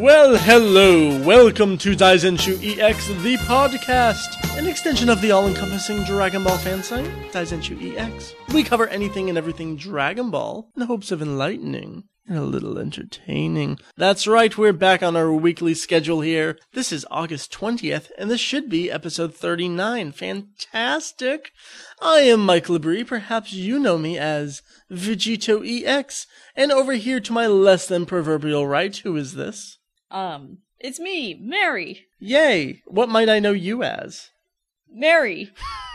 [0.00, 1.22] Well, hello.
[1.26, 7.04] Welcome to Daizenshuu EX, the podcast, an extension of the all-encompassing Dragon Ball fan site,
[7.32, 8.34] Daizenshuu EX.
[8.54, 12.78] We cover anything and everything Dragon Ball in the hopes of enlightening and a little
[12.78, 13.78] entertaining.
[13.94, 16.58] That's right, we're back on our weekly schedule here.
[16.72, 20.12] This is August 20th, and this should be episode 39.
[20.12, 21.52] Fantastic!
[22.00, 23.06] I am Mike Labrie.
[23.06, 26.26] Perhaps you know me as Vegetto EX.
[26.56, 29.76] And over here to my less than proverbial right, who is this?
[30.10, 32.06] Um, it's me, Meri.
[32.18, 32.82] Yay!
[32.86, 34.30] What might I know you as?
[34.90, 35.50] Meri.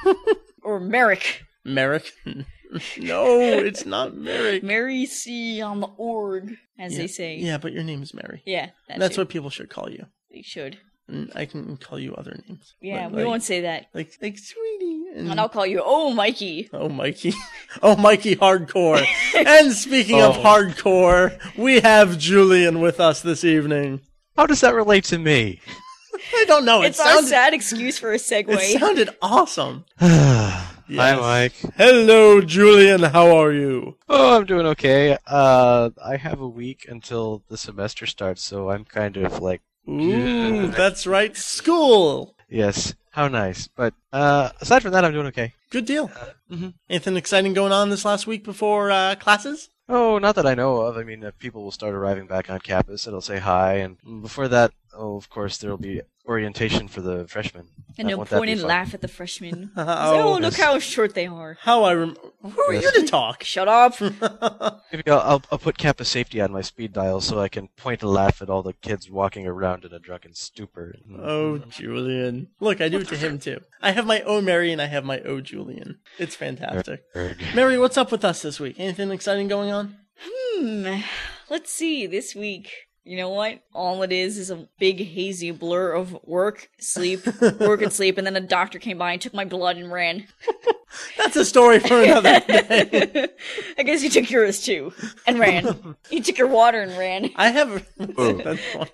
[0.64, 1.44] or Merrick.
[1.64, 2.12] Merrick?
[2.26, 4.64] no, it's not Merrick.
[4.64, 6.98] Meri C on the org, as yeah.
[7.00, 7.38] they say.
[7.38, 8.42] Yeah, but your name is Meri.
[8.46, 9.22] Yeah, that That's too.
[9.22, 10.06] what people should call you.
[10.32, 10.78] they should.
[11.08, 12.74] And I can call you other names.
[12.82, 13.88] Yeah, But, we like, won't say that.
[13.94, 15.04] Like, like, sweetie.
[15.16, 16.70] And, And I'll call you, oh, Mikey.
[16.74, 17.34] Oh, Mikey.
[17.84, 19.06] Oh, Mikey Hardcore.
[19.36, 20.42] and speaking of Oh.
[20.44, 24.02] hardcore, we have Julian with us this evening.
[24.36, 25.60] How does that relate to me?
[26.36, 26.82] I don't know.
[26.82, 28.48] It it's our sounded, sad excuse for a segue.
[28.50, 29.86] it sounded awesome.
[30.00, 31.54] Hi, Mike.
[31.78, 33.02] Hello, Julian.
[33.04, 33.98] How are you?
[34.08, 35.18] Oh, I'm doing okay.
[35.28, 40.68] Uh, I have a week until the semester starts, so I'm kind of like, Ooh,
[40.68, 41.36] that's right.
[41.38, 42.36] School.
[42.50, 43.68] yes, how nice.
[43.68, 45.54] But uh, aside from that, I'm doing okay.
[45.70, 46.10] Good deal.
[46.50, 46.74] mhm.
[46.90, 49.70] Anything exciting going on this last week before uh, classes?
[49.88, 50.98] Oh, not that I know of.
[50.98, 53.06] I mean, uh, people will start arriving back on campus.
[53.06, 57.28] It'll say hi, and before that, oh, of course, there will be orientation for the
[57.28, 57.68] freshmen.
[58.00, 58.68] and they'll point be and fun?
[58.70, 59.70] laugh at the freshmen.
[59.76, 61.58] Say, Oh, oh, look how short they are.
[61.62, 63.44] How I rem- Who are you to talk?
[63.44, 64.00] Shut up.
[64.92, 68.02] Maybe I'll, I'll, I'll put campus safety on my speed dial so I can point
[68.02, 70.96] and laugh at all the kids walking around in a drunken stupor.
[71.22, 72.48] oh, Julian.
[72.60, 73.60] Look, I do it to him too.
[73.82, 76.00] I have my O Meri and I have my O Julian.
[76.18, 77.04] It's fantastic.
[77.16, 77.38] Erg.
[77.54, 78.76] Meri, what's up with us this week?
[78.80, 79.98] Anything exciting going on?
[80.20, 81.02] Hmm.
[81.50, 82.08] Let's see.
[82.08, 82.72] This week,
[83.06, 83.62] you know what?
[83.72, 87.26] All it is is a big hazy blur of work, sleep,
[87.60, 90.28] work and sleep, and then a doctor came by and took my blood and ran.
[91.18, 93.28] That's a story for another day.
[93.78, 94.92] I guess he took yours too
[95.28, 95.96] and ran.
[96.10, 97.30] he took your water and ran.
[97.36, 98.88] I have That's fun.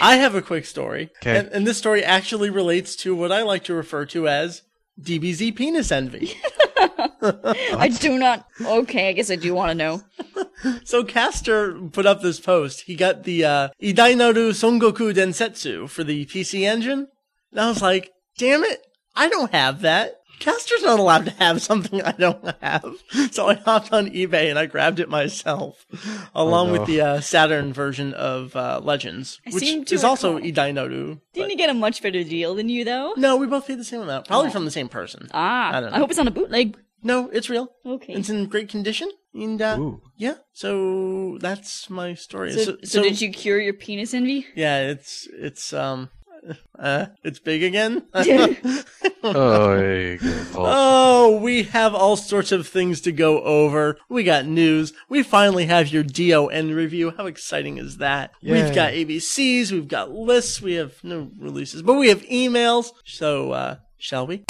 [0.00, 1.10] I have a quick story.
[1.22, 1.38] Okay.
[1.38, 4.62] And, and this story actually relates to what I like to refer to as
[5.00, 6.34] DBZ penis envy.
[7.22, 8.46] I do not.
[8.60, 10.02] Okay, I guess I do want to know.
[10.84, 12.82] So Caster put up this post.
[12.86, 17.06] He got the uh, Idainaru Songoku Densetsu for the PC Engine.
[17.52, 18.80] And I was like, damn it,
[19.16, 20.14] I don't have that.
[20.40, 22.94] Caster's not allowed to have something I don't have.
[23.32, 25.84] So I hopped on eBay and I grabbed it myself,
[26.34, 26.78] along Oh, no.
[26.78, 30.48] with the uh, Saturn version of uh, Legends, I which seem to is also recall-
[30.50, 30.90] Idainaru.
[30.90, 33.14] Didn't but- you get a much better deal than you though?
[33.16, 34.28] No, we both paid the same amount.
[34.28, 34.52] Probably Oh.
[34.52, 35.28] from the same person.
[35.34, 35.98] Ah, I I, don't know.
[35.98, 36.76] hope it's on a bootleg.
[37.02, 37.72] No, it's real.
[37.86, 38.14] Okay.
[38.14, 39.10] It's in great condition.
[39.34, 40.02] And uh, Ooh.
[40.16, 42.52] yeah, so that's my story.
[42.52, 44.46] So, so, did you cure your penis envy?
[44.54, 46.10] Yeah, it's it's um
[46.78, 48.06] uh it's big again.
[49.20, 50.66] Oh, there you go, Paul.
[50.68, 53.98] oh, we have all sorts of things to go over.
[54.08, 54.92] We got news.
[55.08, 57.12] We finally have your DON review.
[57.16, 58.30] How exciting is that?
[58.40, 62.92] We've got ABCs, we've got lists, we have no releases, but we have emails.
[63.04, 64.44] So uh shall we?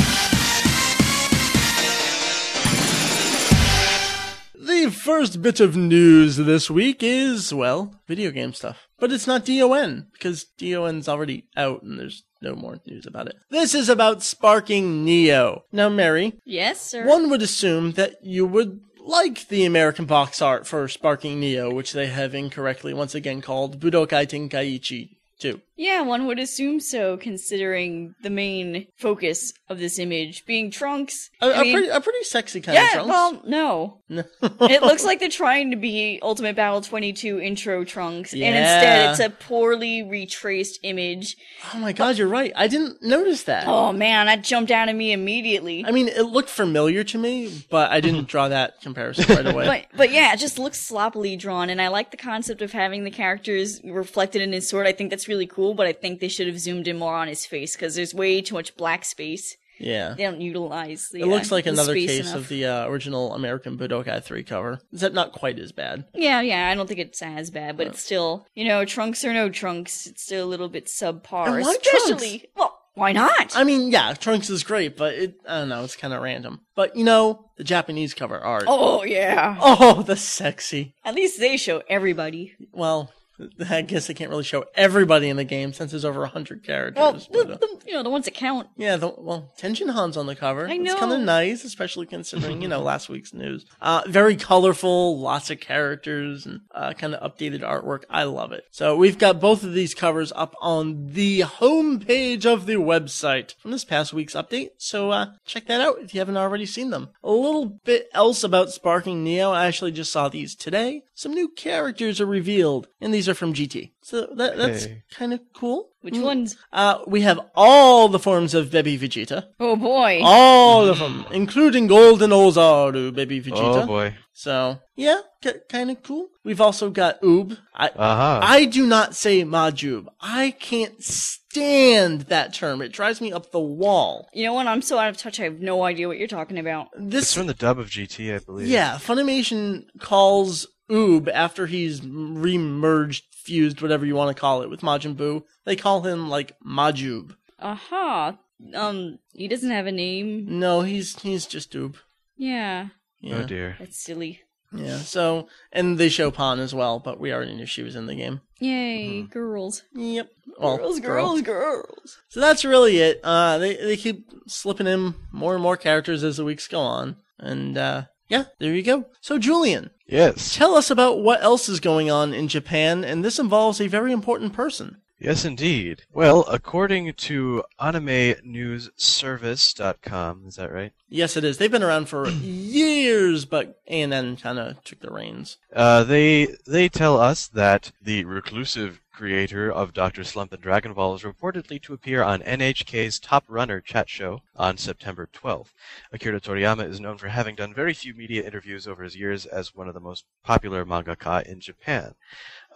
[4.78, 8.86] The first bit of news this week is, well, video game stuff.
[9.00, 13.34] But it's not DON, because DON's already out and there's no more news about it.
[13.50, 15.64] This is about Sparking Neo.
[15.72, 17.04] Now, Meri, Yes, sir.
[17.08, 21.92] one would assume that you would like the American box art for Sparking Neo, which
[21.92, 25.60] they have incorrectly once again called Budokai Tenkaichi 2.
[25.78, 31.30] Yeah, one would assume so, considering the main focus of this image being Trunks.
[31.40, 33.08] A, I a mean, pretty, a pretty sexy kind yeah, of Trunks.
[33.08, 33.98] well, no.
[34.10, 39.20] it looks like they're trying to be Ultimate Battle 22 intro Trunks, and instead it's
[39.20, 41.36] a poorly retraced image.
[41.74, 42.52] oh my god, you're right.
[42.56, 43.64] I didn't notice that.
[43.68, 45.84] Oh man, that jumped out at me immediately.
[45.86, 49.66] I mean, it looked familiar to me, but I didn't draw that comparison right away.
[49.66, 53.04] But but yeah, it just looks sloppily drawn, and I like the concept of having
[53.04, 54.86] the characters reflected in his sword.
[54.86, 57.28] I think that's really cool, but I think they should have zoomed in more on
[57.28, 59.56] his face because there's way too much black space.
[59.78, 60.14] yeah.
[60.16, 61.20] They don't utilize the.
[61.20, 62.34] It looks uh, like the another case enough.
[62.34, 64.80] of the uh, original American Budokai 3 cover.
[64.92, 66.04] Is that not quite as bad?
[66.14, 69.32] Yeah, yeah, I don't think it's as bad, but it's still, you know, trunks or
[69.32, 71.60] no trunks, it's still a little bit subpar.
[71.60, 73.56] Especially, well, why not?
[73.56, 76.62] I mean, yeah, Trunks is great, but it, I don't know, it's kind of random.
[76.74, 78.64] But, you know, the Japanese cover art.
[78.66, 80.96] oh yeah, Oh, the sexy.
[81.04, 82.54] at least they show everybody.
[82.72, 83.12] Well,
[83.70, 87.00] I guess they can't really show everybody in the game since there's over 100 characters.
[87.00, 88.68] Well, the, but, uh, the, you know, the ones that count.
[88.76, 90.68] yeah, the, well, Tenshinhan's on the cover.
[90.68, 90.92] I know.
[90.92, 93.66] It's kind of nice, especially considering, you know, last week's news.
[93.80, 98.04] Uh, very colorful, lots of characters, and uh, kind of updated artwork.
[98.10, 98.64] I love it.
[98.70, 103.70] So we've got both of these covers up on the homepage of the website from
[103.70, 104.70] this past week's update.
[104.78, 107.10] So uh, check that out if you haven't already seen them.
[107.22, 109.50] A little bit else about Sparking Neo.
[109.50, 111.04] I actually just saw these today.
[111.18, 113.90] Some new characters are revealed, and these are from GT.
[114.02, 115.02] So that, that's Hey.
[115.10, 115.88] kind of cool.
[116.00, 116.56] Which ones?
[116.72, 119.46] Uh, we have all the forms of Baby Vegeta.
[119.58, 120.20] Oh boy.
[120.22, 123.82] All of them, including Golden Ozaru, Baby Vegeta.
[123.82, 124.14] Oh boy.
[124.32, 126.28] So, yeah, k- kind of cool.
[126.44, 127.58] We've also got Oob.
[127.74, 128.38] I, Aha.
[128.40, 130.06] I do not say Majuub.
[130.20, 132.80] I can't stand that term.
[132.80, 134.28] It drives me up the wall.
[134.32, 134.68] You know what?
[134.68, 135.40] I'm so out of touch.
[135.40, 136.86] I have no idea what you're talking about.
[136.94, 138.68] It's This, from the dub of GT, I believe.
[138.68, 144.80] yeah, Funimation calls Oob after he's remerged, fused, whatever you want to call it, with
[144.80, 145.42] Majin Buu.
[145.64, 147.36] They call him like Majuub.
[147.60, 148.38] Aha.
[148.74, 150.58] Um, he doesn't have a name.
[150.58, 151.96] No, he's he's just Oob.
[152.36, 152.88] Yeah,
[153.20, 153.36] Yeah.
[153.36, 153.76] Oh dear.
[153.78, 154.42] that's silly.
[154.72, 154.98] Yeah.
[154.98, 158.14] So, and they show Pan as well, but we already knew she was in the
[158.14, 158.42] game.
[158.60, 159.82] Yay, girls.
[159.94, 160.28] Yep.
[160.58, 161.26] Well, girls, girl.
[161.26, 162.18] girls, girls.
[162.28, 163.20] So that's really it.
[163.24, 167.16] Uh, they they keep slipping in more and more characters as the weeks go on,
[167.38, 169.06] and uh, yeah, there you go.
[169.20, 170.54] So Julian, Yes.
[170.54, 174.12] tell us about what else is going on in Japan, and this involves a very
[174.12, 174.98] important person.
[175.20, 176.02] Yes, indeed.
[176.12, 180.92] Well, according to AnimeNewsService.com, is that right?
[181.08, 181.58] Yes, it is.
[181.58, 185.56] They've been around for years, but A and N kind of took the reins.
[185.74, 191.16] Uh, they they tell us that the reclusive creator of Doctor Slump and Dragon Ball
[191.16, 195.72] is reportedly to appear on NHK's Top Runner chat show on September 12th.
[196.12, 199.74] Akira Toriyama is known for having done very few media interviews over his years as
[199.74, 202.14] one of the most popular mangaka in Japan.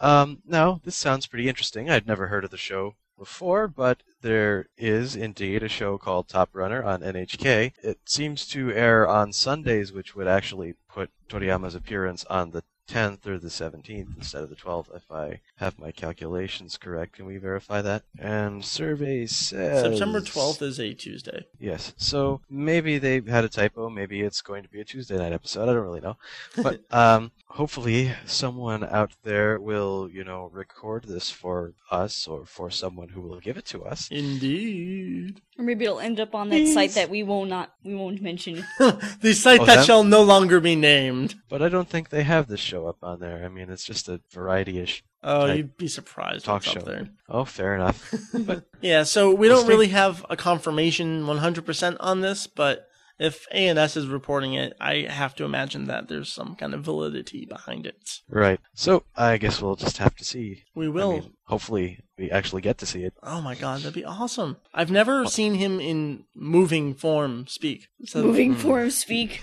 [0.00, 1.88] Um, now, this sounds pretty interesting.
[1.88, 6.50] I'd never heard of the show before, but there is indeed a show called Top
[6.54, 7.74] Runner on NHK.
[7.84, 13.26] It seems to air on Sundays, which would actually put Toriyama's appearance on the 10th
[13.26, 17.14] or the 17th instead of the 12th, if I have my calculations correct.
[17.14, 18.02] Can we verify that?
[18.18, 21.46] And survey says September 12th is a Tuesday.
[21.58, 21.94] Yes.
[21.96, 23.88] So maybe they had a typo.
[23.88, 25.62] Maybe it's going to be a Tuesday night episode.
[25.68, 26.16] I don't really know.
[26.62, 32.70] But um, hopefully someone out there will, you know, record this for us or for
[32.70, 34.08] someone who will give it to us.
[34.10, 35.40] Indeed.
[35.58, 36.74] Or maybe it'll end up on that Please.
[36.74, 38.64] site that we will not, we won't mention.
[39.20, 39.84] the site Oh, that them?
[39.84, 41.34] shall no longer be named.
[41.48, 43.44] But I don't think they have this show up on there.
[43.44, 46.80] I mean, it's just a variety-ish Oh, Type you'd be surprised talk show.
[46.80, 47.08] up there.
[47.28, 48.12] Oh, fair enough.
[48.34, 52.88] but Yeah, so we don't stay- really have a confirmation 100% on this, but
[53.20, 57.44] if ANS is reporting it, I have to imagine that there's some kind of validity
[57.46, 58.18] behind it.
[58.28, 58.58] right.
[58.74, 60.64] So I guess we'll just have to see.
[60.74, 61.12] We I will.
[61.12, 63.14] mean, hopefully we actually get to see it.
[63.22, 64.56] oh my god, that'd be awesome.
[64.74, 67.86] I've never seen him in moving form speak.
[68.06, 68.60] So, Moving hmm.
[68.60, 69.40] form speak.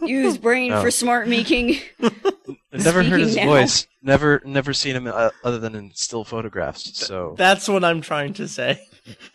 [0.00, 0.80] Use brain Oh.
[0.80, 1.76] for smart making.
[2.78, 3.46] I've never heard his now.
[3.46, 3.86] voice.
[4.02, 6.96] Never, never seen him uh, other than in still photographs.
[6.98, 8.80] So That's what I'm trying to say.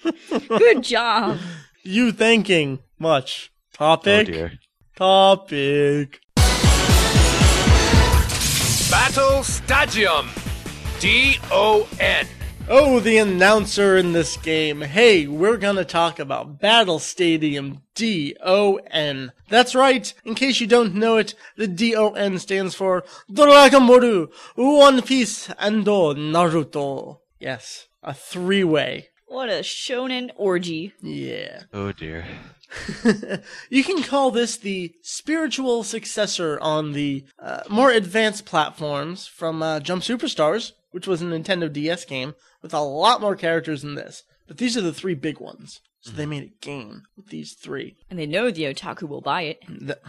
[0.47, 1.37] Good job.
[1.83, 3.51] You thinking much.
[3.73, 4.07] Topic.
[4.11, 4.33] oh Topic.
[4.33, 4.51] dear.
[4.95, 6.19] Topic.
[8.91, 10.29] Battle Stadium.
[10.99, 12.25] D O N.
[12.69, 14.79] Oh, the announcer in this game.
[14.81, 19.31] Hey, we're gonna talk about Battle Stadium D-O-N.
[19.49, 20.13] That's right.
[20.23, 25.85] In case you don't know it, the D-O-N stands for Dragon Ball, One Piece, and
[25.85, 27.19] Naruto.
[27.39, 29.09] Yes, a three-way.
[29.27, 30.93] What a shonen orgy.
[31.01, 31.63] Yeah.
[31.73, 32.25] Oh dear.
[33.69, 39.79] you can call this the spiritual successor on the uh, more advanced platforms from uh,
[39.79, 44.23] Jump Superstars, which was a Nintendo DS game with a lot more characters than this.
[44.47, 45.81] But these are the three big ones.
[46.01, 47.95] So they made a game with these three.
[48.09, 49.59] And they know the otaku will buy it.
[49.69, 49.99] The-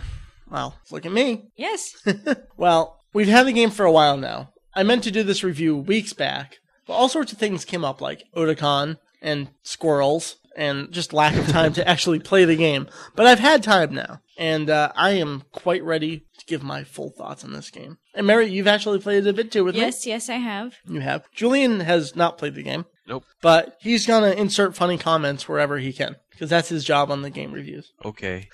[0.50, 1.50] well, look at me.
[1.56, 1.94] Yes.
[2.56, 4.50] Well, we've had the game for a while now.
[4.75, 8.00] I meant to do this review weeks back, but all sorts of things came up
[8.00, 12.87] like Otakon and squirrels and just lack of time to actually play the game.
[13.16, 17.10] But I've had time now, and uh, I am quite ready to give my full
[17.10, 17.98] thoughts on this game.
[18.14, 19.80] And Meri, you've actually played a bit too with me.
[19.80, 20.74] yes, yes, I have.
[20.86, 21.30] You have.
[21.32, 23.24] Julian has not played the game, Nope.
[23.42, 27.30] but he's gonna insert funny comments wherever he can because that's his job on the
[27.30, 27.92] game reviews.
[28.04, 28.48] Okay.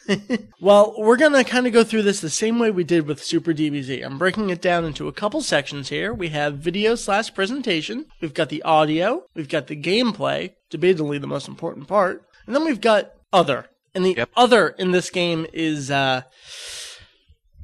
[0.61, 3.23] Well, we're going to kind of go through this the same way we did with
[3.25, 4.05] Super DBZ.
[4.05, 6.13] I'm breaking it down into a couple sections here.
[6.13, 8.05] We have video slash presentation.
[8.21, 9.25] We've got the audio.
[9.35, 12.23] We've got the gameplay, debatably the most important part.
[12.47, 13.67] And then we've got other.
[13.95, 14.31] And the Yep.
[14.37, 16.23] other in this game is, uh,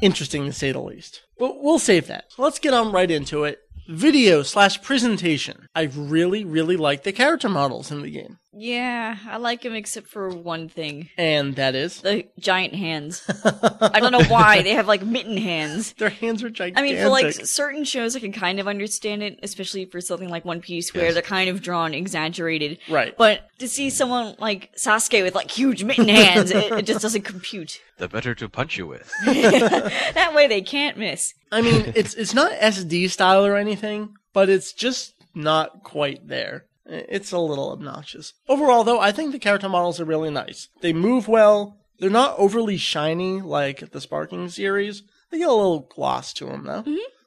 [0.00, 1.22] interesting to say the least.
[1.38, 2.26] But we'll save that.
[2.38, 3.60] Let's get on right into it.
[3.88, 5.68] Video slash presentation.
[5.74, 8.38] I really, really like the character models in the game.
[8.58, 11.10] Yeah, I like him except for one thing.
[11.18, 13.22] And that is The giant hands.
[13.80, 14.62] I don't know why.
[14.62, 15.92] They have like mitten hands.
[15.94, 16.78] their hands are gigantic.
[16.78, 20.30] I mean, for like certain shows, I can kind of understand it, especially for something
[20.30, 21.12] like One Piece, where Yes.
[21.14, 22.78] they're kind of drawn exaggerated.
[22.88, 23.14] Right.
[23.16, 27.22] But to see someone like Sasuke with like huge mitten hands, it, it just doesn't
[27.22, 27.80] compute.
[27.98, 29.10] The better to punch you with.
[29.24, 31.32] That way, they can't miss.
[31.50, 36.66] I mean, it's it's not SD style or anything, but it's just not quite there.
[36.88, 38.32] It's a little obnoxious.
[38.48, 40.68] Overall, though, I think the character models are really nice.
[40.80, 41.78] They move well.
[41.98, 45.02] They're not overly shiny like the Sparking series.
[45.30, 46.84] They get a little gloss to them, though.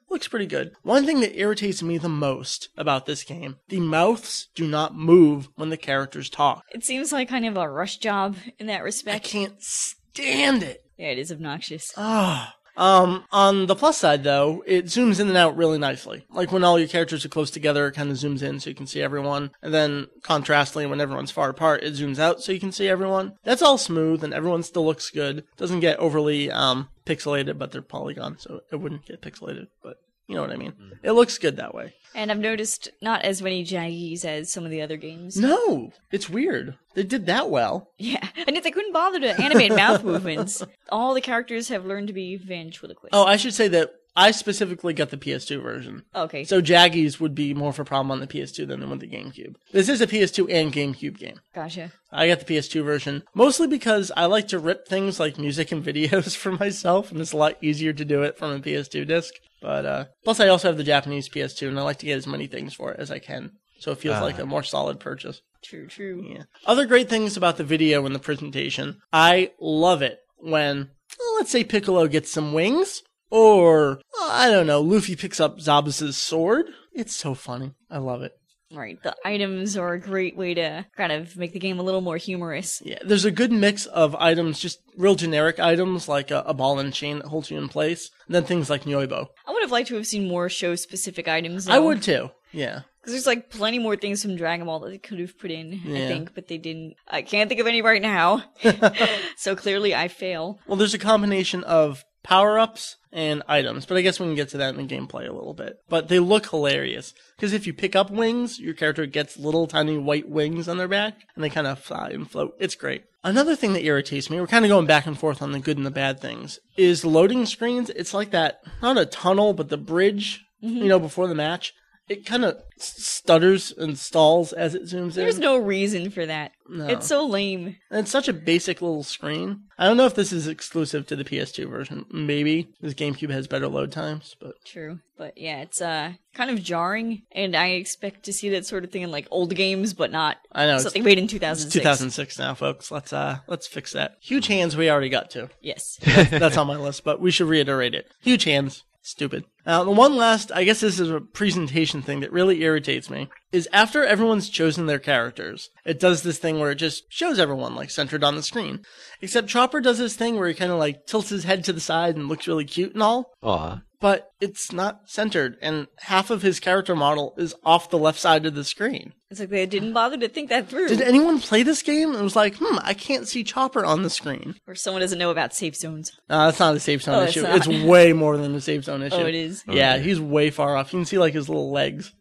[0.10, 0.72] Looks pretty good.
[0.82, 5.50] One thing that irritates me the most about this game the mouths do not move
[5.56, 6.64] when the characters talk.
[6.74, 9.16] It seems like kind of a rush job in that respect.
[9.16, 10.84] I can't stand it.
[10.98, 11.94] Yeah, it is obnoxious.
[11.96, 12.56] Ah.
[12.80, 16.26] Um, on the plus side though, it zooms in and out really nicely.
[16.32, 18.76] Like when all your characters are close together, it kind of zooms in so you
[18.76, 19.52] can see everyone.
[19.62, 23.34] And then contrastly, when everyone's far apart, it zooms out so you can see everyone.
[23.44, 25.44] That's all smooth and everyone still looks good.
[25.58, 29.98] Doesn't get overly, um, pixelated, but they're polygon, so it wouldn't get pixelated, but
[30.30, 30.74] you know what I mean.
[30.74, 30.90] Mm-hmm.
[31.02, 31.96] It looks good that way.
[32.14, 35.38] And I've noticed not as many Jaggies as some of the other games.
[35.38, 36.76] No, it's weird.
[36.94, 37.90] They did that well.
[37.98, 42.08] Yeah, and if they couldn't bother to animate mouth movements, all the characters have learned
[42.08, 43.10] to be ventriloquists.
[43.12, 46.04] Oh, I should say that I specifically got the PS2 version.
[46.14, 46.44] okay.
[46.44, 49.56] So Jaggies would be more of a problem on the PS2 than with the GameCube.
[49.72, 51.40] This is a PS2 and GameCube game.
[51.56, 51.92] gotcha.
[52.12, 55.84] I got the PS2 version mostly because I like to rip things like music and
[55.90, 59.34] videos for myself, and it's a lot easier to do it from a PS2 disc.
[59.62, 62.28] But uh, plus, I also have the Japanese PS2, and I like to get as
[62.28, 64.24] many things for it as I can, so it feels Ah.
[64.24, 65.42] like a more solid purchase.
[65.64, 66.26] True, true.
[66.30, 66.44] Yeah.
[66.66, 71.52] Other great things about the video and the presentation, I love it when, well, let's
[71.52, 76.68] say Piccolo gets some wings, or I don't know, Luffy picks up Zabuza's sword.
[76.94, 77.74] It's so funny.
[77.90, 78.34] I love it.
[78.72, 82.02] Right, the items are a great way to kind of make the game a little
[82.02, 82.80] more humorous.
[82.86, 86.78] Yeah, there's a good mix of items, just real generic items like a, a ball
[86.78, 89.26] and chain that holds you in place, and then things like Nyoibo.
[89.48, 91.68] I would have liked to have seen more show specific items.
[91.68, 92.30] I would too.
[92.52, 92.82] Yeah.
[93.02, 95.72] Because there's like plenty more things from Dragon Ball that they could have put in,
[95.84, 96.06] yeah.
[96.06, 96.96] I think, but they didn't.
[97.08, 98.44] I can't think of any right now.
[99.38, 100.60] so clearly I fail.
[100.68, 104.50] Well, there's a combination of power ups and items, but I guess we can get
[104.50, 105.78] to that in the gameplay a little bit.
[105.90, 109.98] But they look hilarious because if you pick up wings, your character gets little tiny
[109.98, 112.56] white wings on their back and they kind of fly and float.
[112.60, 113.04] It's great.
[113.24, 115.78] Another thing that irritates me, we're kind of going back and forth on the good
[115.78, 117.90] and the bad things, is loading screens.
[117.90, 120.78] It's like that, not a tunnel, but the bridge, mm-hmm.
[120.78, 121.74] you know, before the match.
[122.10, 125.24] It kind of stutters and stalls as it zooms in.
[125.24, 126.54] There's no reason for that.
[126.68, 126.88] No.
[126.88, 127.76] It's so lame.
[127.90, 129.62] And it's such a basic little screen.
[129.78, 132.06] I don't know if this is exclusive to the PS2 version.
[132.12, 135.00] Maybe this GameCube has better load times, but True.
[135.18, 138.92] But yeah, it's uh kind of jarring, and I expect to see that sort of
[138.92, 141.74] thing in like old games, but not I know something made in it's 2006.
[141.74, 142.92] 2006 now, folks.
[142.92, 144.18] Let's uh let's fix that.
[144.22, 145.50] Huge hands we already got to.
[145.62, 145.98] Yes.
[146.04, 148.08] That's on my list, but we should reiterate it.
[148.22, 148.84] Huge hands.
[149.02, 149.46] Stupid.
[149.70, 153.30] Now, the one last, I guess this is a presentation thing that really irritates me,
[153.52, 157.76] is after everyone's chosen their characters, it does this thing where it just shows everyone,
[157.76, 158.80] like, centered on the screen.
[159.22, 161.80] Except Chopper does this thing where he kind of, like, tilts his head to the
[161.80, 163.82] side and looks really cute and all, Aw.
[164.02, 168.48] but it's not centered, and half of his character model is off the left side
[168.48, 169.14] of the screen.
[169.32, 170.88] It's like they didn't bother to think that through.
[170.88, 174.10] Did anyone play this game and was like, hmm, I can't see Chopper on the
[174.10, 174.56] screen?
[174.66, 176.12] or someone doesn't know about safe zones.
[176.28, 177.44] No, that's not a safe zone Oh, issue.
[177.44, 177.58] not.
[177.58, 179.16] It's, way more than a safe zone issue.
[179.18, 179.59] Oh, it is.
[179.68, 180.04] Yeah, Okay.
[180.04, 180.94] he's way far off.
[180.94, 182.12] You can see like his little legs.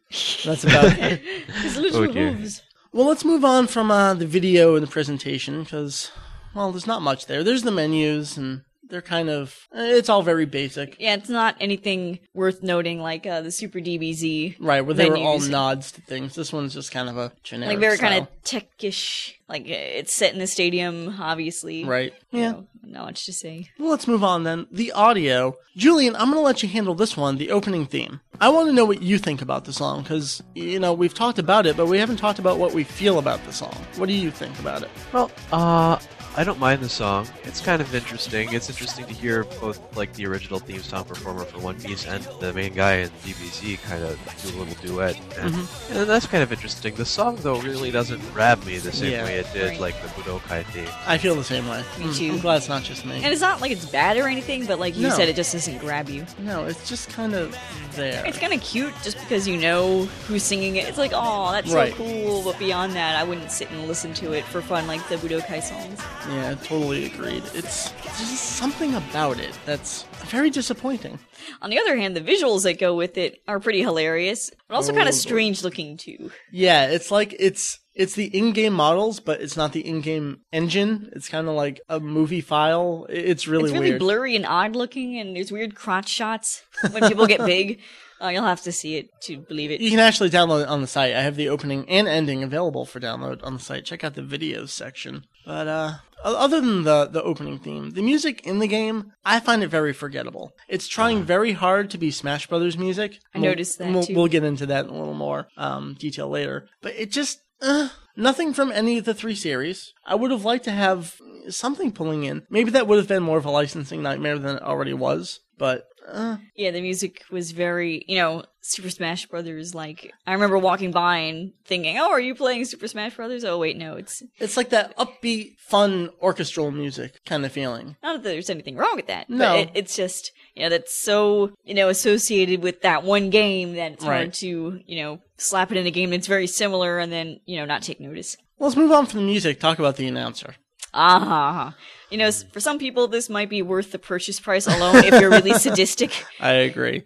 [0.45, 1.21] That's about it.
[1.62, 2.62] His little Oh, hooves.
[2.92, 6.11] Well, let's move on from uh, the video and the presentation because,
[6.54, 7.45] well, there's not much there.
[7.45, 10.97] There's the menus and they're kind of, eh, it's all very basic.
[10.99, 14.57] Yeah, it's not anything worth noting like uh, the Super DBZ.
[14.59, 16.35] Right, where they were all nods to things.
[16.35, 17.75] This one's just kind of a generic.
[17.75, 18.14] Like very kind
[18.45, 18.62] style.
[18.62, 19.35] of techish.
[19.49, 21.85] Like uh, it's set in the stadium, obviously.
[21.85, 22.12] Right.
[22.30, 22.50] You Yeah.
[22.52, 23.68] know, not much to say.
[23.78, 24.66] Well, let's move on then.
[24.71, 25.57] The audio.
[25.76, 28.21] Julian, I'm going to let you handle this one, the opening theme.
[28.40, 31.38] I want to know what you think about the song because, you know, we've talked
[31.38, 33.75] about it, but we haven't talked about what we feel about the song.
[33.97, 34.90] What do you think about it?
[35.12, 35.99] Well, uh,
[36.38, 37.26] I don't mind the song.
[37.42, 38.52] It's kind of interesting.
[38.52, 42.23] It's interesting to hear both like the original theme song performer for One Piece and
[42.38, 45.52] the main guy in DBZ kind of do a little duet, and,
[45.90, 46.95] and that's kind of interesting.
[46.95, 49.25] The song though really doesn't grab me the same Yeah.
[49.25, 50.87] way it did like the Budokai theme.
[51.09, 51.83] I feel the same way.
[51.99, 52.30] Me Mm, too.
[52.35, 53.16] I'm glad it's not just me.
[53.16, 55.16] And it's not like it's bad or anything, but like you No.
[55.16, 56.25] said, it just doesn't grab you.
[56.38, 57.57] no, it's just kind of
[57.97, 58.25] there.
[58.25, 60.87] It's kind of cute just because you know who's singing it.
[60.87, 61.90] It's like, oh, that's Right.
[61.90, 62.42] so cool.
[62.45, 65.61] But beyond that, I wouldn't sit and listen to it for fun like the Budokai
[65.61, 65.99] songs.
[66.28, 67.42] Yeah, totally agreed.
[67.54, 71.18] It's just something about it that's very disappointing.
[71.62, 74.92] On the other hand, the visuals that go with it are pretty hilarious, but also
[74.92, 76.30] kind Oh, of strange looking too.
[76.52, 81.11] Yeah, it's like it's it's the in-game models, but it's not the in-game engine.
[81.16, 83.06] It's kind of like a movie file.
[83.08, 83.99] It's really it's really weird.
[84.00, 87.80] blurry and odd looking, and there's weird crotch shots when people get big.
[88.20, 89.80] Uh, you'll have to see it to believe it.
[89.80, 91.14] You can actually download it on the site.
[91.14, 93.85] I have the opening and ending available for download on the site.
[93.85, 95.25] Check out the videos section.
[95.49, 99.62] But uh other than the the opening theme, the music in the game, I find
[99.62, 100.52] it very forgettable.
[100.69, 103.11] It's trying very hard to be Smash Brothers music.
[103.35, 104.14] I We'll- noticed that, We'll, too.
[104.14, 106.69] we'll get into that in a little more um, detail later.
[106.83, 109.93] But it just uh, nothing from any of the three series.
[110.05, 111.14] I would have liked to have
[111.49, 112.43] something pulling in.
[112.50, 115.40] Maybe that would have been more of a licensing nightmare than it already was.
[115.59, 119.75] But uh, Yeah, the music was very, you know, Super Smash Brothers.
[119.75, 123.59] Like, I remember walking by and thinking, "Oh, are you playing Super Smash Brothers?" Oh,
[123.59, 127.97] wait, no, it's it's like that upbeat, fun orchestral music kind of feeling.
[128.03, 129.29] not that there's anything wrong with that.
[129.29, 129.38] No.
[129.38, 133.75] but it, it's just, you know, that's so, you know, associated with that one game
[133.75, 134.17] that it's Right.
[134.17, 137.57] hard to, you know, slap it in a game that's very similar and then, you
[137.59, 138.37] know, not take notice.
[138.59, 139.61] Let's move on from the music.
[139.61, 140.55] Talk about the announcer.
[140.95, 141.75] Ah,
[142.11, 145.31] you know, for some people, this might be worth the purchase price alone if you're
[145.31, 146.25] really sadistic.
[146.41, 147.05] I agree.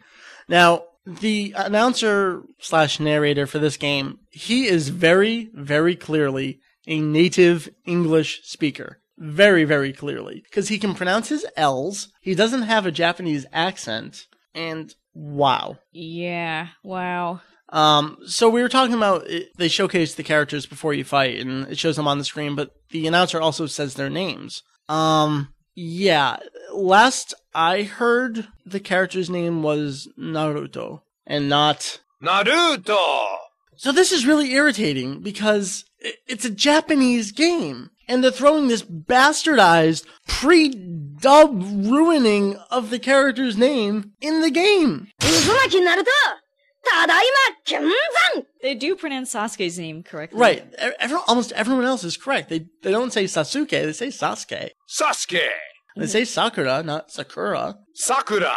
[0.49, 7.69] Now, the announcer slash narrator for this game, he is very, very clearly a native
[7.85, 8.99] English speaker.
[9.19, 10.43] Very, very clearly.
[10.45, 15.79] Because he can pronounce his L's, he doesn't have a Japanese accent, and wow.
[15.93, 17.41] Yeah, wow.
[17.69, 21.69] Um, so we were talking about it, they showcase the characters before you fight, and
[21.69, 24.63] it shows them on the screen, but the announcer also says their names.
[24.89, 26.37] Um, yeah.
[26.73, 32.01] Last I heard, the character's name was Naruto, and not.
[32.23, 33.37] Naruto!
[33.77, 35.85] So this is really irritating because
[36.27, 44.13] it's a Japanese game, and they're throwing this bastardized pre-dub ruining of the character's name
[44.21, 45.09] in the game.
[45.21, 46.42] 渦巻
[48.63, 50.41] they do pronounce Sasuke's name correctly.
[50.41, 50.65] Right.
[51.27, 52.49] Almost everyone else is correct.
[52.49, 54.71] They they don't say Sasuke, they say Sasuke.
[54.89, 55.49] Sasuke.
[55.97, 57.77] They say Sakura, not Sakura.
[57.95, 58.57] Sakura.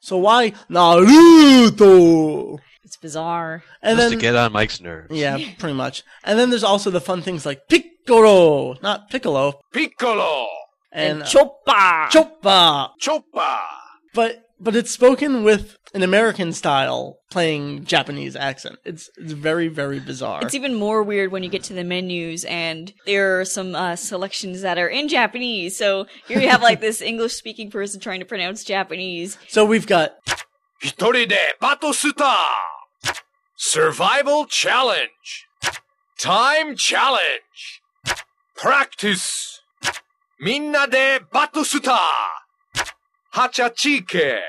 [0.00, 2.58] So why Naruto?
[2.84, 3.64] It's bizarre.
[3.82, 5.08] And Just then, to get on Mike's nerves.
[5.10, 6.04] Yeah, pretty much.
[6.22, 9.60] And then there's also the fun things like Piccolo, not Piccolo.
[9.72, 10.46] Piccolo.
[10.92, 12.06] And, and Choppa.
[12.08, 12.90] Choppa.
[13.02, 13.58] Choppa.
[14.14, 18.78] But but it's spoken with an American style playing Japanese accent.
[18.84, 20.40] It's it's very very bizarre.
[20.42, 23.96] It's even more weird when you get to the menus and there are some uh,
[23.96, 25.76] selections that are in Japanese.
[25.76, 29.38] So here you have like this English speaking person trying to pronounce Japanese.
[29.48, 30.16] So we've got
[30.82, 32.36] Hitoride de batosuta,
[33.56, 35.46] Survival Challenge
[36.18, 37.82] Time Challenge
[38.56, 39.60] Practice
[40.40, 41.98] Minna de batosuta.
[43.36, 44.40] Hachachike.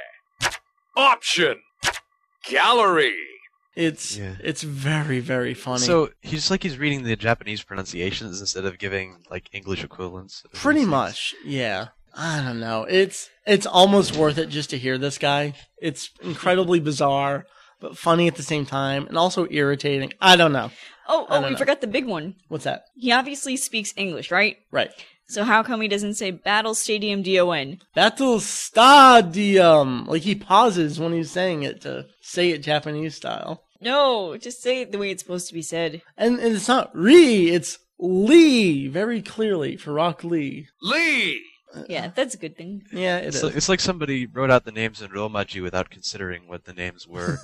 [0.95, 1.57] Option.
[2.49, 3.13] Gallery.
[3.75, 4.35] It's yeah.
[4.39, 5.83] it's very very funny.
[5.83, 10.41] So he's like he's reading the Japanese pronunciations instead of giving like English equivalents.
[10.53, 11.89] Pretty much, yeah.
[12.15, 12.85] I don't know.
[12.89, 15.53] It's it's almost worth it just to hear this guy.
[15.81, 17.45] It's incredibly bizarre,
[17.81, 20.13] but funny at the same time, and also irritating.
[20.21, 20.71] I don't know.
[21.09, 21.57] Oh, oh, we know.
[21.57, 22.35] forgot the big one.
[22.47, 22.85] What's that?
[22.95, 24.57] He obviously speaks English, right?
[24.71, 24.91] Right.
[25.29, 27.79] So how come he doesn't say Battle Stadium DON?
[27.93, 30.05] Battle Stadium.
[30.05, 33.63] Like he pauses when he's saying it to say it Japanese style.
[33.81, 36.01] No, just say it the way it's supposed to be said.
[36.17, 40.67] And, and it's not Ri, it's Lee, very clearly for Rock Lee.
[40.81, 41.41] Lee
[41.89, 42.83] Yeah, that's a good thing.
[42.91, 43.43] Yeah, it It's is.
[43.43, 47.07] like, it's like somebody wrote out the names in Romaji without considering what the names
[47.07, 47.37] were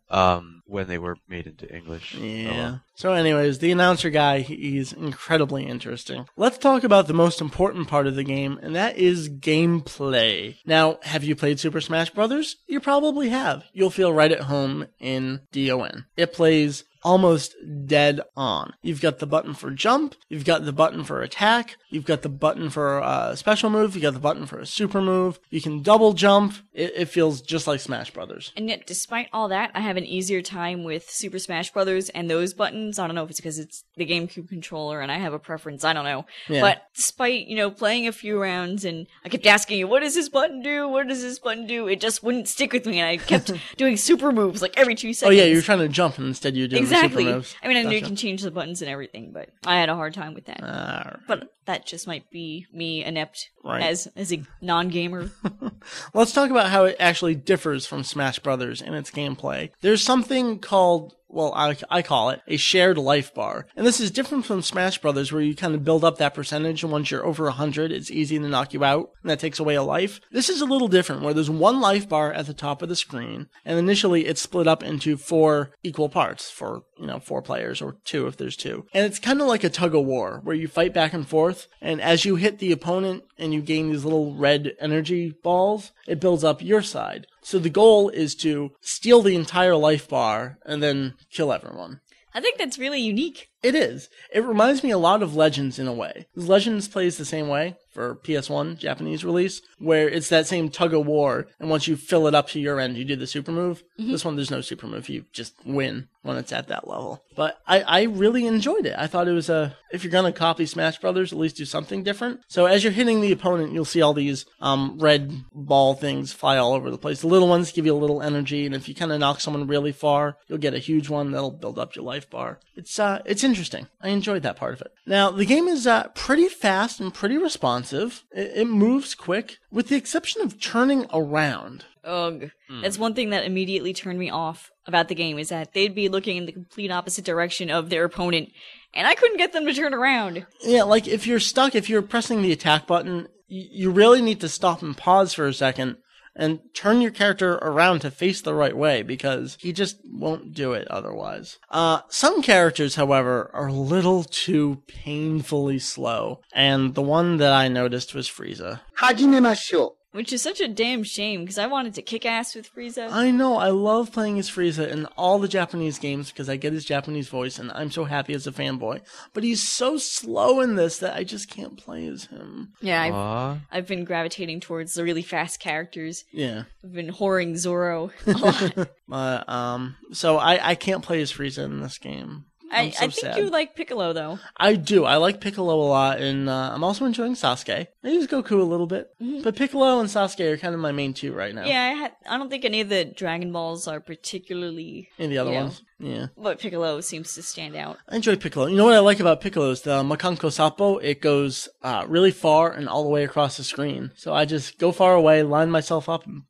[0.10, 2.16] um, when they were made into English.
[2.18, 2.50] Oh, Yeah.
[2.50, 2.80] well.
[2.96, 6.26] So, anyways, the announcer guy, he's incredibly interesting.
[6.36, 10.56] Let's talk about the most important part of the game, and that is gameplay.
[10.64, 12.56] Now, have you played Super Smash Brothers?
[12.66, 13.64] You probably have.
[13.72, 16.06] You'll feel right at home in DON.
[16.16, 17.54] It plays almost
[17.86, 18.72] dead on.
[18.82, 22.28] You've got the button for jump, you've got the button for attack, you've got the
[22.28, 25.38] button for a special move, you've got the button for a super move.
[25.50, 26.54] You can double jump.
[26.72, 28.52] It, it feels just like Smash Brothers.
[28.56, 32.28] And yet, despite all that, I have an easier time with Super Smash Brothers and
[32.30, 32.98] those buttons.
[32.98, 35.84] I don't know if it's because it's the GameCube controller and I have a preference.
[35.84, 36.24] I don't know.
[36.48, 36.62] Yeah.
[36.62, 40.14] But despite, you know, playing a few rounds and I kept asking you, what does
[40.14, 40.88] this button do?
[40.88, 41.86] What does this button do?
[41.86, 45.12] It just wouldn't stick with me and I kept doing super moves like every two
[45.12, 45.38] seconds.
[45.38, 46.93] Oh, yeah, you're trying to jump and instead you're doing Exactly.
[47.02, 47.56] Moves.
[47.62, 49.94] I mean, I know you can change the buttons and everything, but I had a
[49.94, 51.20] hard time with that.
[51.26, 53.82] But that just might be me inept Right.
[53.82, 55.30] as as a non-gamer.
[56.14, 59.70] Let's talk about how it actually differs from Smash Brothers in its gameplay.
[59.80, 63.66] There's something called well, I, I call it a shared life bar.
[63.76, 66.82] And this is different from Smash Brothers where you kind of build up that percentage
[66.82, 69.74] and once you're over 100, it's easy to knock you out and that takes away
[69.74, 70.20] a life.
[70.30, 72.96] This is a little different where there's one life bar at the top of the
[72.96, 77.82] screen and initially it's split up into four equal parts for, you know, four players
[77.82, 78.86] or two if there's two.
[78.94, 81.66] And it's kind of like a tug of war where you fight back and forth
[81.80, 86.20] and as you hit the opponent and you gain these little red energy balls, it
[86.20, 87.26] builds up your side.
[87.44, 92.00] So the goal is to steal the entire life bar and then kill everyone.
[92.32, 93.48] I think that's really unique.
[93.62, 94.08] It is.
[94.32, 96.26] It reminds me a lot of Legends in a way.
[96.34, 101.06] Legends plays the same way for PS1 Japanese release, where it's that same tug of
[101.06, 103.84] war, and once you fill it up to your end, you do the super move.
[103.96, 105.08] This one, there's no super move.
[105.08, 107.22] You just win when it's at that level.
[107.36, 108.94] But I, I really enjoyed it.
[108.98, 112.02] I thought it was a, if you're gonna copy Smash Brothers, at least do something
[112.02, 112.40] different.
[112.48, 116.56] So as you're hitting the opponent, you'll see all these, um, red ball things fly
[116.56, 117.20] all over the place.
[117.20, 119.66] The little ones give you a little energy, and if you kind of knock someone
[119.66, 122.58] really far, you'll get a huge one that'll build up your life bar.
[122.74, 123.86] It's, uh, it's interesting.
[124.00, 124.92] I enjoyed that part of it.
[125.06, 127.83] Now, the game is, uh, pretty fast and pretty responsive.
[128.32, 131.84] It, it moves quick, with the exception of turning around.
[132.04, 132.50] Ugh.
[132.68, 132.82] Hmm.
[132.82, 136.08] That's one thing that immediately turned me off about the game is that they'd be
[136.08, 138.50] looking in the complete opposite direction of their opponent,
[138.92, 140.46] and I couldn't get them to turn around.
[140.62, 144.48] Yeah, like if you're stuck, if you're pressing the attack button, you really need to
[144.48, 145.96] stop and pause for a second
[146.35, 150.73] and turn your character around to face the right way because he just won't do
[150.73, 151.57] it otherwise.
[151.69, 157.67] Uh, some characters, however, are a little too painfully slow, and the one that I
[157.67, 158.79] noticed was Frieza.
[158.93, 160.02] 始めましょう。
[160.14, 163.10] Which is such a damn shame because I wanted to kick ass with Frieza.
[163.10, 166.72] I know, I love playing as Frieza in all the Japanese games because I get
[166.72, 169.00] his Japanese voice and I'm so happy as a fanboy.
[169.32, 172.74] But he's so slow in this that I just can't play as him.
[172.80, 173.58] yeah, I've, Aw.
[173.72, 176.24] I've been gravitating towards the really fast characters.
[176.30, 176.62] Yeah.
[176.84, 178.88] I've been whoring Zoro a lot.
[179.08, 182.44] But um, so I I can't play as Frieza in this game.
[182.70, 183.36] I'm so I think sad.
[183.36, 184.38] you like Piccolo though.
[184.56, 185.04] I do.
[185.04, 187.86] I like Piccolo a lot, and uh, I'm also enjoying Sasuke.
[188.02, 189.08] I use Goku a little bit,
[189.42, 191.62] but Piccolo and Sasuke are kind of my main two right now.
[191.62, 191.70] Mm-hmm.
[191.70, 195.38] Yeah, I, had, I don't think any of the Dragon Balls are particularly, And the
[195.38, 196.26] other ones, yeah.
[196.36, 197.98] but Piccolo seems to stand out.
[198.08, 198.66] I enjoy Piccolo.
[198.66, 201.02] You know what I like about Piccolo is the Makanko Sappo.
[201.02, 204.10] It goes uh, really far and all the way across the screen.
[204.16, 206.42] So I just go far away, line myself up, and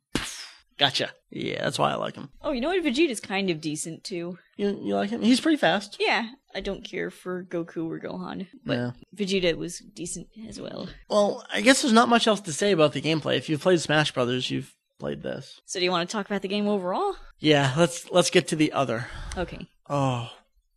[0.77, 1.11] gotcha.
[1.29, 2.29] Yeah, that's why I like him.
[2.41, 2.83] Oh, you know what?
[2.83, 4.37] Vegeta's kind of decent too.
[4.57, 5.21] You you like him?
[5.21, 5.97] He's pretty fast.
[5.99, 8.91] Yeah, I don't care for Goku or Gohan, but Yeah.
[9.15, 10.87] Vegeta was decent as well.
[11.09, 13.37] Well, I guess there's not much else to say about the gameplay.
[13.37, 15.59] If you've played Smash Brothers, you've played this.
[15.65, 17.15] So, do you want to talk about the game overall?
[17.39, 19.07] Yeah, let's let's get to the other.
[19.37, 19.67] Okay.
[19.89, 20.29] Oh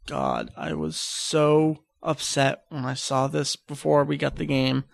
[0.06, 4.84] God, I was so upset when I saw this before we got the game,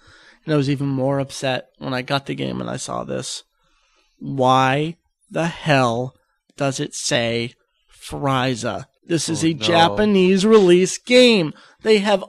[0.44, 3.44] and I was even more upset when I got the game and I saw this.
[4.18, 4.96] Why
[5.30, 6.14] the hell
[6.56, 7.54] does it say
[7.92, 8.86] Frieza?
[9.06, 9.58] This is Oh, a no.
[9.60, 11.52] Japanese release game.
[11.82, 12.24] They have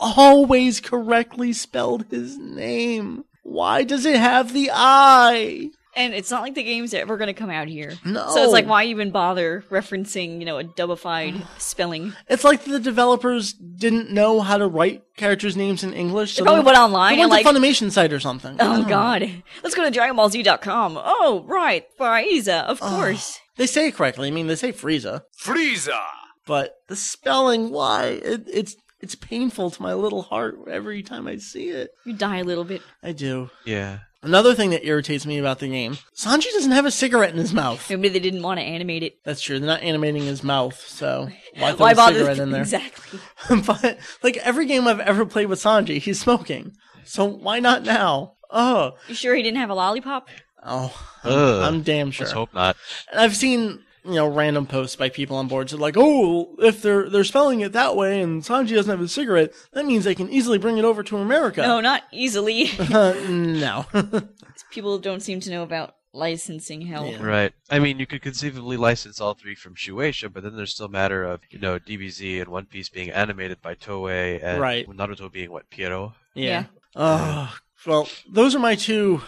[0.00, 3.24] always correctly spelled his name.
[3.42, 5.70] Why does it have the I?
[5.96, 7.92] And it's not like the game's ever going to come out here.
[8.04, 8.28] No.
[8.30, 12.12] So it's like, why even bother referencing, you know, a dubified spelling?
[12.28, 16.34] It's like the developers didn't know how to write characters' names in English.
[16.34, 18.60] So They probably went online They went and, to like- Funimation site or something.
[18.60, 18.88] I Oh, don't know.
[18.88, 19.42] God.
[19.62, 20.98] Let's go to DragonBallZ.com.
[21.02, 21.84] Oh, right.
[21.98, 23.38] Frieza, of course.
[23.56, 24.28] They say it correctly.
[24.28, 26.00] I mean, they say Frieza, Frieza!
[26.46, 28.06] but the spelling, why?
[28.22, 31.90] It, it's it's painful to my little heart every time I see it.
[32.04, 32.82] You die a little bit.
[33.02, 33.50] I do.
[33.64, 33.98] Yeah.
[34.24, 37.52] Another thing that irritates me about the game, Sanji doesn't have a cigarette in his
[37.52, 37.88] mouth.
[37.90, 39.18] Maybe they didn't want to animate it.
[39.24, 39.58] That's true.
[39.58, 42.18] They're not animating his mouth, so why throw Why a bother?
[42.20, 42.62] cigarette in there?
[42.62, 43.20] Exactly.
[43.48, 46.72] but like every game I've ever played with Sanji, he's smoking.
[47.04, 48.32] So why not now?
[48.50, 50.28] Oh, You sure he didn't have a lollipop?
[50.64, 51.62] oh, I'm, Ugh.
[51.64, 52.24] I'm damn sure.
[52.24, 52.76] Let's hope not.
[53.12, 56.54] And I've seen you know random posts by people on boards that are like, oh,
[56.58, 60.04] if they're they're spelling it that way and Sanji doesn't have a cigarette, that means
[60.04, 61.62] they can easily bring it over to America.
[61.62, 62.70] No, not easily.
[62.94, 63.86] Uh, no.
[64.70, 67.06] People don't seem to know about licensing hell.
[67.06, 67.22] Yeah.
[67.22, 67.52] Right.
[67.70, 70.90] I mean, you could conceivably license all three from Shueisha, but then there's still a
[70.90, 74.86] matter of, you know, DBZ and One Piece being animated by Toei and Right.
[74.88, 76.12] Naruto being, what, Pierrot?
[76.34, 76.66] yeah.
[76.94, 77.52] Oh,
[77.84, 79.20] well, those are my two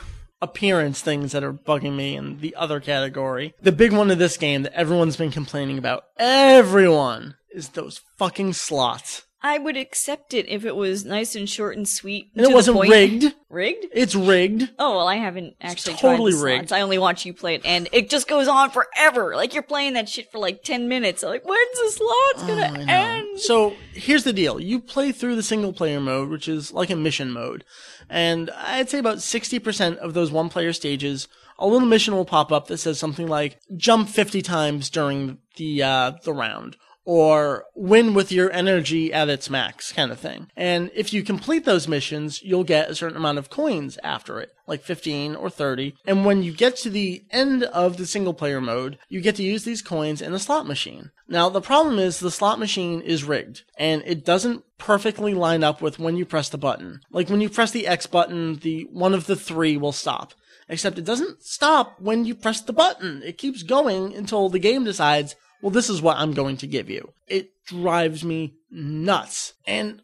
[0.42, 3.55] appearance things that are bugging me in the other category.
[3.62, 8.53] The big one of this game that everyone's been complaining about, everyone, is those fucking
[8.55, 9.22] slots.
[9.42, 12.31] I would accept it if it was nice and short and sweet.
[12.35, 13.33] And it wasn't rigged.
[13.49, 13.87] Rigged?
[13.92, 14.70] It's rigged.
[14.77, 16.68] Oh well, I haven't actually totally tried the rigged.
[16.68, 16.72] slots.
[16.72, 19.37] I only watch you play it, and it just goes on forever.
[19.37, 21.22] Like you're playing that shit for like ten minutes.
[21.22, 23.38] I'm like, when's the slots gonna Oh, end?
[23.40, 24.59] So here's the deal.
[24.59, 27.62] You play through the single player mode, which is like a mission mode.
[28.08, 32.52] And I'd say about 60% of those one player stages, a little mission will pop
[32.52, 36.76] up that says something like jump 50 times during the, uh, the round.
[37.06, 40.48] Or win with your energy at its max kind of thing.
[40.56, 44.52] And if you complete those missions, you'll get a certain amount of coins after it,
[44.66, 45.94] like 15 or 30.
[46.04, 49.44] And when you get to the end of the single player mode, you get to
[49.44, 51.12] use these coins in the slot machine.
[51.28, 55.80] Now, the problem is the slot machine is rigged and it doesn't perfectly line up
[55.80, 57.00] with when you press the button.
[57.12, 60.34] Like when you press the X button, the one of the three will stop.
[60.68, 63.22] Except it doesn't stop when you press the button.
[63.24, 66.90] It keeps going until the game decides, well, this is what I'm going to give
[66.90, 67.12] you.
[67.26, 69.54] It drives me nuts.
[69.66, 70.02] And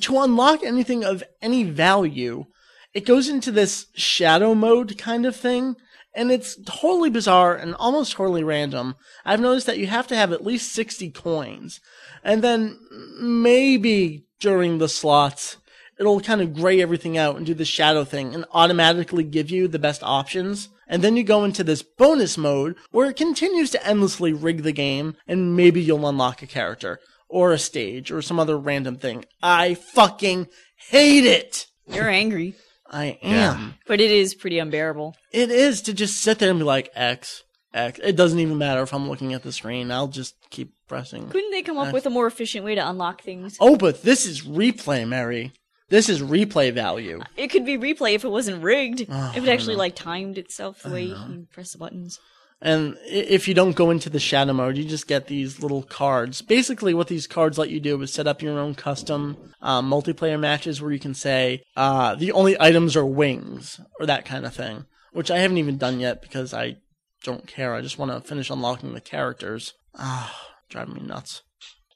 [0.00, 2.46] to unlock anything of any value,
[2.92, 5.76] it goes into this shadow mode kind of thing.
[6.14, 8.94] And it's totally bizarre and almost totally random.
[9.24, 11.80] I've noticed that you have to have at least 60 coins.
[12.22, 12.78] And then
[13.20, 15.56] maybe during the slots,
[15.98, 19.66] it'll kind of gray everything out and do the shadow thing and automatically give you
[19.66, 20.68] the best options.
[20.88, 24.72] And then you go into this bonus mode where it continues to endlessly rig the
[24.72, 29.24] game and maybe you'll unlock a character or a stage or some other random thing.
[29.42, 30.48] I fucking
[30.88, 31.66] hate it.
[31.86, 32.54] You're angry,
[32.90, 33.32] I am.
[33.32, 33.68] Yeah.
[33.86, 35.16] but it is pretty unbearable.
[35.32, 37.42] It is to just sit there and be like X,
[37.72, 37.98] X.
[38.02, 39.90] It doesn't even matter if I'm looking at the screen.
[39.90, 41.28] I'll just keep pressing.
[41.28, 43.56] Couldn't they come up with a more efficient way to unlock things?
[43.60, 45.52] Oh, but this is replay, Meri.
[45.94, 47.20] This is replay value.
[47.36, 49.06] It could be replay if it wasn't rigged.
[49.08, 52.18] Oh, if it actually like timed itself the way you press the buttons.
[52.60, 56.42] And if you don't go into the shadow mode, you just get these little cards.
[56.42, 60.40] Basically, what these cards let you do is set up your own custom um, multiplayer
[60.40, 64.52] matches where you can say uh, the only items are wings or that kind of
[64.52, 66.78] thing, which I haven't even done yet because I
[67.22, 67.72] don't care.
[67.72, 69.74] I just want to finish unlocking the characters.
[69.96, 71.42] Ah, driving me nuts.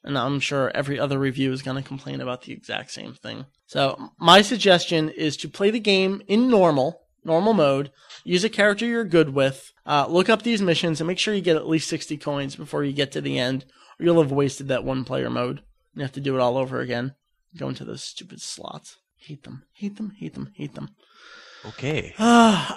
[0.03, 3.45] And I'm sure every other review is going to complain about the exact same thing.
[3.65, 7.91] So my suggestion is to play the game in normal, normal mode.
[8.23, 9.73] Use a character you're good with.
[9.85, 12.83] Uh, look up these missions and make sure you get at least 60 coins before
[12.83, 13.65] you get to the end,
[13.99, 15.61] or you'll have wasted that one player mode.
[15.95, 17.15] You have to do it all over again.
[17.57, 18.97] Go into those stupid slots.
[19.17, 19.63] Hate them.
[19.73, 20.13] Hate them.
[20.17, 20.51] Hate them.
[20.55, 20.89] Hate them.
[21.65, 22.13] Okay.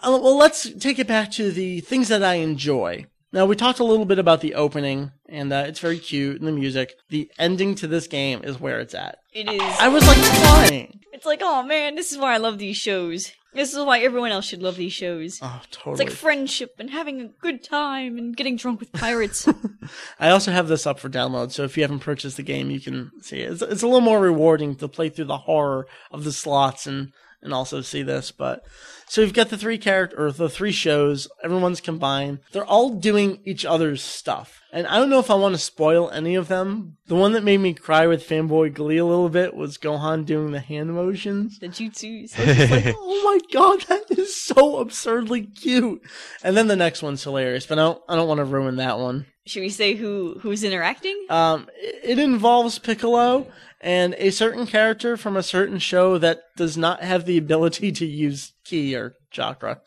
[0.05, 3.07] Uh, well, let's take it back to the things that I enjoy.
[3.33, 6.47] Now, we talked a little bit about the opening, and uh, it's very cute, and
[6.47, 6.95] the music.
[7.09, 9.18] The ending to this game is where it's at.
[9.33, 9.62] It is.
[9.81, 11.01] I was like crying.
[11.12, 13.33] It's like, oh man, this is why I love these shows.
[13.55, 15.38] This is why everyone else should love these shows.
[15.42, 15.92] Oh, totally.
[15.92, 19.47] It's like friendship and having a good time and getting drunk with pirates.
[20.21, 22.81] I also have this up for download, so if you haven't purchased the game, you
[22.81, 23.53] can see it.
[23.53, 27.12] It's, it's a little more rewarding to play through the horror of the slots and
[27.43, 28.31] and also see this.
[28.33, 28.65] But
[29.09, 31.29] so you've got the three character or the three shows.
[31.45, 32.39] Everyone's combined.
[32.53, 36.11] They're all doing each other's stuff, and I don't know if I want to spoil
[36.11, 36.97] any of them.
[37.07, 40.53] The one that made me cry with fanboy glee a little bit was Gohan doing
[40.53, 41.59] the hand motions.
[41.59, 42.33] the jutsus.
[42.39, 46.01] It's like, oh my god, that is so absurdly cute.
[46.43, 48.99] And then the next one's hilarious, but I don't, I don't want to ruin that
[48.99, 49.27] one.
[49.45, 51.27] Should we say who who's interacting?
[51.29, 53.49] Um, it it involves Piccolo
[53.83, 58.07] and a certain character from a certain show that does not have the ability to
[58.07, 59.81] use ki or chakra.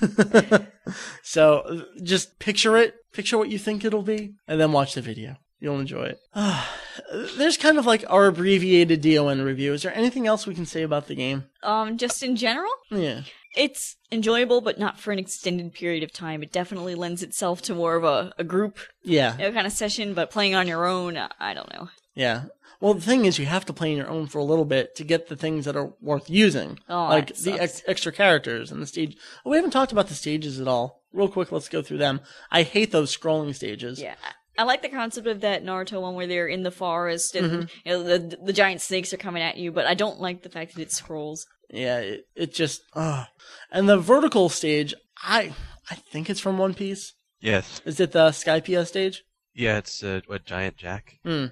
[1.22, 5.36] so just picture it, picture what you think it'll be, and then watch the video.
[5.58, 6.18] You'll enjoy it.
[7.36, 9.74] There's kind of like our abbreviated DON review.
[9.74, 11.44] Is there anything else we can say about the game?
[11.62, 13.22] Um, just in general, Yeah.
[13.54, 16.42] it's enjoyable, but not for an extended period of time.
[16.42, 19.32] It definitely lends itself to more of a, a group Yeah.
[19.36, 21.88] you know, kind of session, but playing on your own, I don't know.
[22.14, 22.44] Yeah.
[22.80, 24.94] Well, the thing is, you have to play on your own for a little bit
[24.96, 28.80] to get the things that are worth using, Oh, like the ex- extra characters and
[28.80, 29.16] the stage.
[29.44, 31.02] Oh, we haven't talked about the stages at all.
[31.12, 32.20] Real quick, let's go through them.
[32.50, 34.00] I hate those scrolling stages.
[34.00, 34.14] Yeah.
[34.58, 37.88] I like the concept of that Naruto one where they're in the forest and Mm-hmm.
[37.88, 40.50] you know, the the giant snakes are coming at you, but I don't like the
[40.50, 41.46] fact that it scrolls.
[41.70, 42.82] Yeah, it, it just.
[42.94, 43.24] Uh.
[43.70, 45.54] And the vertical stage, I
[45.90, 47.14] I think it's from One Piece.
[47.40, 47.80] Yes.
[47.86, 49.22] Is it the Skypiea stage?
[49.54, 51.46] Yeah, it's uh, what Giant Jack, Hmm.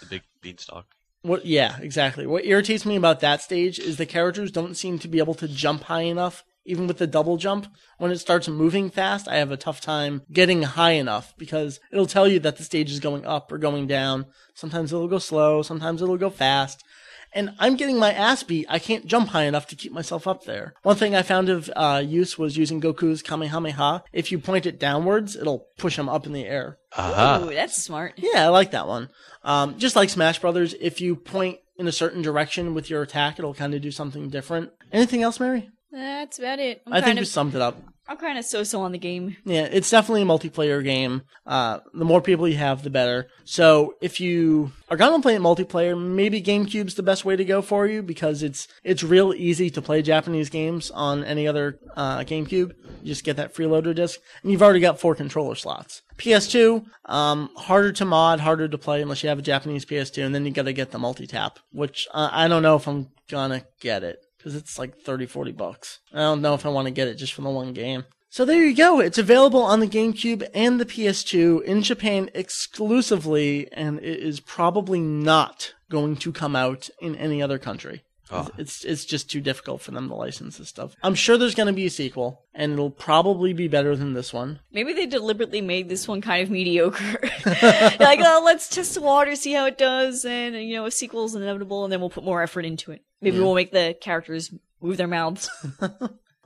[0.00, 0.86] the big beanstalk.
[1.22, 1.44] What?
[1.44, 2.26] Yeah, exactly.
[2.26, 5.48] What irritates me about that stage is the characters don't seem to be able to
[5.48, 6.44] jump high enough.
[6.66, 7.66] Even with the double jump,
[7.98, 12.06] when it starts moving fast, I have a tough time getting high enough because it'll
[12.06, 14.26] tell you that the stage is going up or going down.
[14.54, 16.84] Sometimes it'll go slow, sometimes it'll go fast.
[17.32, 18.66] And I'm getting my ass beat.
[18.68, 20.74] I can't jump high enough to keep myself up there.
[20.82, 24.04] One thing I found of uh, use was using Goku's Kamehameha.
[24.12, 26.78] If you point it downwards, it'll push him up in the air.
[26.96, 27.42] Aha.
[27.42, 28.14] Ooh, that's smart.
[28.16, 29.10] Yeah, I like that one.
[29.44, 33.38] Um, just like Smash Brothers, if you point in a certain direction with your attack,
[33.38, 34.70] it'll kind of do something different.
[34.92, 35.70] Anything else, Meri?
[35.92, 36.82] That's about it.
[36.86, 37.76] I'm I think kind we summed it up.
[38.10, 39.36] I'm kind of so-so on the game.
[39.44, 41.22] Yeah, it's definitely a multiplayer game.
[41.46, 43.28] Uh, the more people you have, the better.
[43.44, 47.62] So if you are gonna play it multiplayer, maybe GameCube's the best way to go
[47.62, 52.18] for you because it's it's real easy to play Japanese games on any other uh,
[52.18, 52.72] GameCube.
[53.00, 56.02] You just get that freeloader disc, and you've already got four controller slots.
[56.18, 60.34] PS2, um, harder to mod, harder to play unless you have a Japanese PS2, and
[60.34, 63.64] then you got to get the multi-tap, which uh, I don't know if I'm gonna
[63.80, 65.98] get it because it's like 30, 40 bucks.
[66.14, 68.04] I don't know if I want to get it just for the one game.
[68.30, 69.00] So there you go.
[69.00, 75.00] It's available on the GameCube and the PS2 in Japan exclusively, and it is probably
[75.00, 78.02] not going to come out in any other country.
[78.32, 78.48] Oh.
[78.58, 80.94] It's it's just too difficult for them to license this stuff.
[81.02, 84.32] I'm sure there's going to be a sequel, and it'll probably be better than this
[84.32, 84.60] one.
[84.72, 87.20] Maybe they deliberately made this one kind of mediocre.
[87.46, 91.24] like, oh, let's test the water, see how it does, and you know, a sequel
[91.24, 93.02] is inevitable, and then we'll put more effort into it.
[93.20, 95.50] Maybe we'll make the characters move their mouths.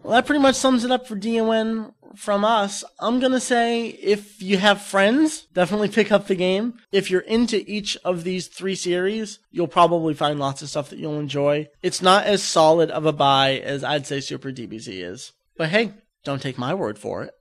[0.04, 2.84] Well, that pretty much sums it up for DON from us.
[3.00, 6.74] I'm gonna say if you have friends, definitely pick up the game.
[6.92, 10.98] If you're into each of these three series, you'll probably find lots of stuff that
[10.98, 11.68] you'll enjoy.
[11.82, 15.32] It's not as solid of a buy as I'd say Super DBZ is.
[15.56, 15.92] But hey,
[16.24, 17.34] don't take my word for it.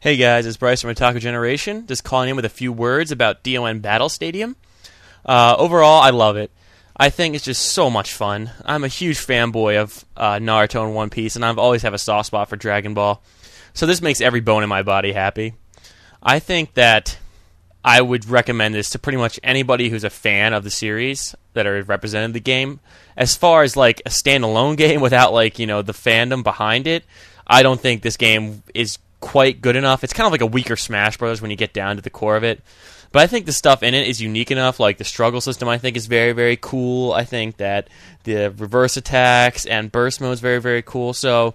[0.00, 3.44] Hey guys, it's Bryce from Otaku Generation, just calling in with a few words about
[3.44, 4.56] DON Battle Stadium.
[5.26, 6.50] Uh, overall, I love it.
[7.00, 8.50] I think it's just so much fun.
[8.62, 11.98] I'm a huge fanboy of uh, Naruto and One Piece, and I've always have a
[11.98, 13.22] soft spot for Dragon Ball.
[13.72, 15.54] So this makes every bone in my body happy.
[16.22, 17.16] I think that
[17.82, 21.66] I would recommend this to pretty much anybody who's a fan of the series that
[21.66, 22.80] are represented in the game.
[23.16, 27.04] As far as like a standalone game without like you know the fandom behind it,
[27.46, 30.04] I don't think this game is quite good enough.
[30.04, 32.36] It's kind of like a weaker Smash Brothers when you get down to the core
[32.36, 32.60] of it.
[33.12, 34.78] But I think the stuff in it is unique enough.
[34.78, 37.12] Like the struggle system, I think is very very cool.
[37.12, 37.88] I think that
[38.24, 41.12] the reverse attacks and burst mode is very very cool.
[41.12, 41.54] So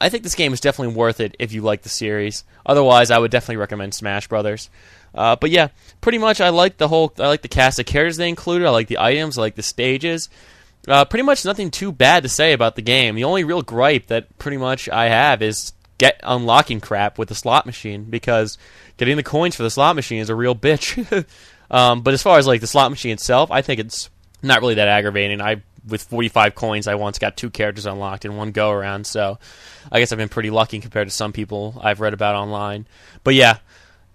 [0.00, 2.44] I think this game is definitely worth it if you like the series.
[2.66, 4.68] Otherwise, I would definitely recommend Smash Brothers.
[5.14, 5.68] Uh, but yeah,
[6.00, 7.12] pretty much I like the whole.
[7.18, 8.66] I like the cast of characters they included.
[8.66, 9.38] I like the items.
[9.38, 10.28] I like the stages.
[10.88, 13.14] Uh, pretty much nothing too bad to say about the game.
[13.14, 17.34] The only real gripe that pretty much I have is get unlocking crap with the
[17.34, 18.56] slot machine because
[19.00, 21.26] getting the coins for the slot machine is a real bitch.
[21.70, 24.10] um, but as far as like the slot machine itself, I think it's
[24.42, 25.40] not really that aggravating.
[25.40, 29.06] I with 45 coins, I once got two characters unlocked in one go around.
[29.06, 29.38] So
[29.90, 32.86] I guess I've been pretty lucky compared to some people I've read about online.
[33.24, 33.56] But yeah,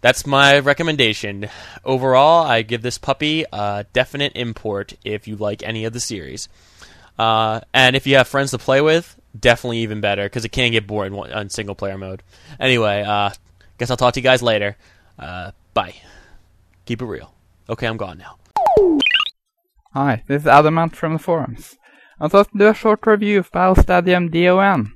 [0.01, 1.49] that's my recommendation.
[1.83, 6.47] Overall, I give this puppy a definite import if you like any of the series.
[7.17, 10.71] Uh, and if you have friends to play with, definitely even better because it can
[10.71, 12.21] get boring in single player mode.
[12.59, 13.31] Anyway, uh,
[13.77, 14.77] guess I'll talk to you guys later.
[15.17, 15.95] Uh, bye.
[16.85, 17.33] Keep it real.
[17.69, 18.37] Okay, I'm gone now.
[19.93, 21.77] Hi, this is Adamant from the forums.
[22.19, 24.93] I thought to do a short review of Battle Stadium DON.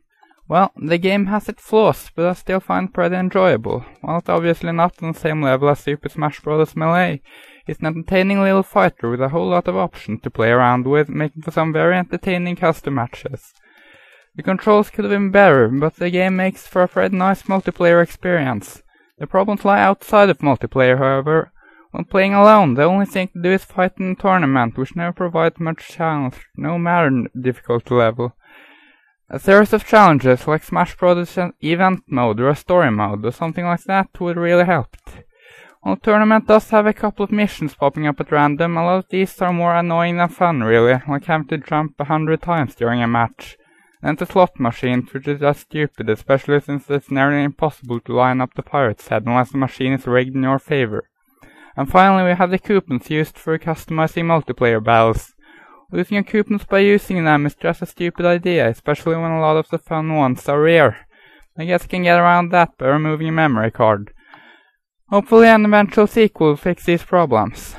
[0.48, 3.86] Well, the game has its flaws, but I still find pretty enjoyable.
[4.02, 6.76] While it's obviously not on the same level as Super Smash Bros.
[6.76, 7.22] Melee,
[7.68, 11.08] it's an entertaining little fighter with a whole lot of options to play around with,
[11.08, 13.54] making for some very entertaining custom matches.
[14.40, 18.02] The controls could have been better, but the game makes for a pretty nice multiplayer
[18.02, 18.82] experience.
[19.18, 21.52] The problems lie outside of multiplayer, however.
[21.92, 25.12] When playing alone, the only thing to do is fight in a tournament, which never
[25.12, 28.34] provides much challenge, no matter difficulty level.
[29.30, 31.38] A series of challenges, like Smash Bros.
[31.60, 34.96] event mode or a story mode or something like that, would really help.
[35.82, 39.00] While the tournament does have a couple of missions popping up at random, a lot
[39.00, 42.74] of these are more annoying than fun, really, like having to jump a hundred times
[42.74, 43.58] during a match.
[44.02, 48.40] And the slot machines, which is just stupid, especially since it's nearly impossible to line
[48.40, 51.10] up the pirate's head unless the machine is rigged in your favor.
[51.76, 55.34] And finally, we have the coupons used for customizing multiplayer battles.
[55.92, 59.58] Losing your coupons by using them is just a stupid idea, especially when a lot
[59.58, 61.08] of the fun ones are rare.
[61.58, 64.14] I guess you can get around that by removing a memory card.
[65.10, 67.76] Hopefully an eventual sequel will fix these problems.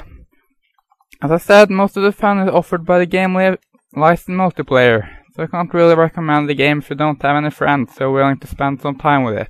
[1.23, 3.57] As I said, most of the fun is offered by the game li-
[3.95, 8.05] multiplayer, so I can't really recommend the game if you don't have any friends who
[8.05, 9.49] are willing to spend some time with it.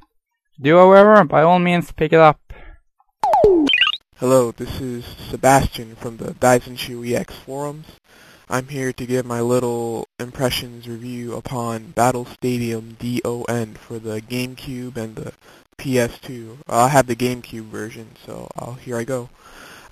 [0.61, 2.41] Do however, by all means pick it up.
[4.17, 7.87] Hello, this is Sebastian from the Daizenshuu EX forums.
[8.51, 14.97] I'm here to give my little impressions review upon Battle Stadium DON for the GameCube
[14.97, 15.33] and the
[15.79, 16.59] PS2.
[16.69, 19.31] I have the GameCube version, so uh, here I go.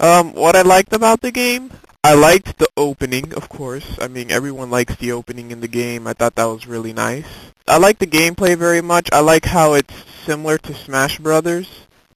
[0.00, 1.70] Um, what I liked about the game,
[2.08, 3.98] I liked the opening, of course.
[4.00, 6.06] I mean, everyone likes the opening in the game.
[6.06, 7.26] I thought that was really nice.
[7.66, 9.10] I like the gameplay very much.
[9.12, 9.92] I like how it's
[10.24, 11.68] similar to Smash Brothers,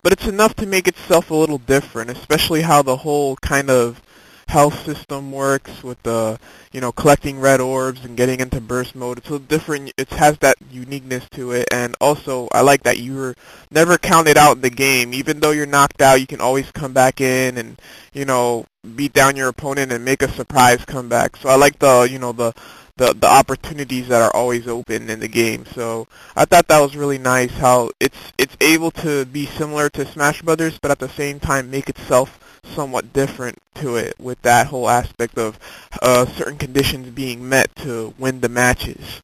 [0.02, 4.00] but it's enough to make itself a little different, especially how the whole kind of
[4.48, 6.38] health system works with the
[6.72, 9.18] you know collecting red orbs and getting into burst mode.
[9.18, 9.92] It's a different.
[9.96, 13.34] It has that uniqueness to it, and also I like that you were
[13.70, 15.14] never counted out in the game.
[15.14, 17.80] Even though you're knocked out, you can always come back in and
[18.12, 18.66] you know
[18.96, 21.36] beat down your opponent and make a surprise comeback.
[21.36, 22.52] So I like the you know the
[22.96, 25.64] the the opportunities that are always open in the game.
[25.74, 30.04] So I thought that was really nice how it's it's able to be similar to
[30.06, 34.68] Smash Brothers, but at the same time make itself somewhat different to it with that
[34.68, 35.58] whole aspect of
[36.00, 39.20] uh, certain conditions being met to win the matches.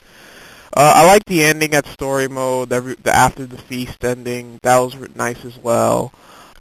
[0.76, 4.58] Uh, I like the ending at story mode, the, the after the feast ending.
[4.62, 6.12] That was nice as well.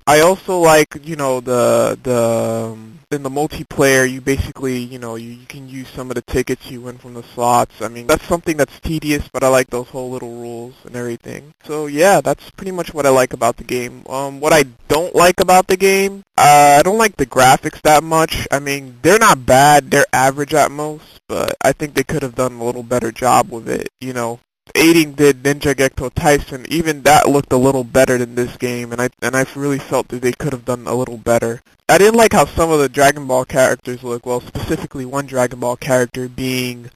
[0.08, 5.16] I also like, you know, the the um, in the multiplayer, you basically, you know,
[5.16, 7.82] you, you can use some of the tickets you win from the slots.
[7.82, 11.54] I mean, that's something that's tedious, but I like those whole little rules and everything.
[11.66, 14.06] So yeah, that's pretty much what I like about the game.
[14.08, 18.02] Um, what I don't like about the game, uh, I don't like the graphics that
[18.02, 18.48] much.
[18.50, 22.36] I mean, they're not bad; they're average at most, but I think they could have
[22.36, 23.90] done a little better job with it.
[24.00, 24.40] You know,
[24.76, 26.66] 18 did Ninja Gekko Tyson.
[26.70, 30.08] even that looked a little better than this game, and I and I really felt
[30.10, 31.62] that they could have done a little better.
[31.90, 34.26] I didn't like how some of the Dragon Ball characters look.
[34.26, 36.92] Well, specifically one Dragon Ball character being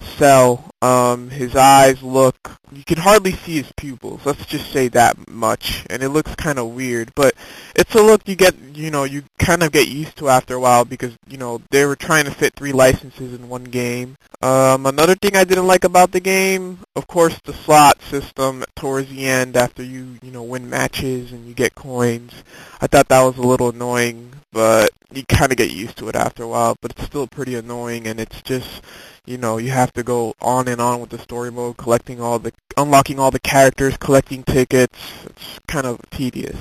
[0.00, 0.70] Cell.
[0.82, 4.26] Um, his eyes look, you can hardly see his pupils.
[4.26, 5.84] Let's just say that much.
[5.88, 7.34] And it looks kind of weird, but
[7.74, 10.60] it's a look you get, you know, you kind of get used to after a
[10.60, 14.16] while because, you know, they were trying to fit three licenses in one game.
[14.42, 19.08] Um, another thing I didn't like about the game, of course, the slot system towards
[19.08, 22.32] the end after you, you know, win matches and you get coins.
[22.80, 26.16] I thought that was a little annoying, but you kind of get used to it
[26.16, 28.82] after a while, but it's still pretty annoying and it's just
[29.26, 32.38] you know, you have to go on and on with the story mode, collecting all
[32.38, 34.98] the, unlocking all the characters, collecting tickets.
[35.24, 36.56] It's kind of tedious.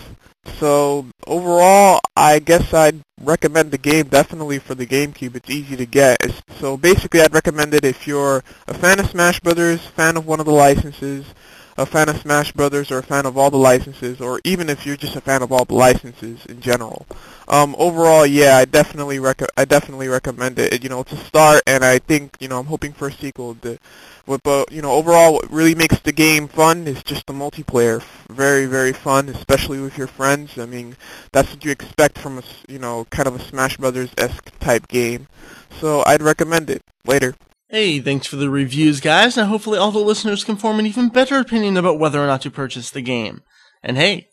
[0.60, 5.36] So overall, I guess I'd recommend the game definitely for the GameCube.
[5.36, 6.18] It's easy to get.
[6.60, 10.39] So basically, I'd recommend it if you're a fan of Smash Brothers, fan of one
[10.39, 11.26] of the licenses,
[11.78, 14.86] a fan of Smash Brothers or a fan of all the licenses, or even if
[14.86, 17.05] you're just a fan of all the licenses in general.
[17.47, 20.84] Um, overall, yeah, I definitely rec- I definitely recommend it.
[20.84, 23.55] You know, it's a start, and I think you know I'm hoping for a sequel.
[23.55, 23.78] To,
[24.26, 28.01] but you know, overall, what really makes the game fun is just the multiplayer.
[28.30, 30.57] Very, very fun, especially with your friends.
[30.57, 30.95] I mean,
[31.32, 34.88] that's what you expect from a you know kind of a Smash Brothers esque type
[34.88, 35.28] game.
[35.80, 36.82] So I'd recommend it.
[37.05, 37.36] Later.
[37.70, 39.36] Hey, thanks for the reviews, guys.
[39.38, 42.41] Now, hopefully, all the listeners can form an even better opinion about whether or not
[42.41, 43.41] to purchase the game.
[43.82, 44.28] And hey,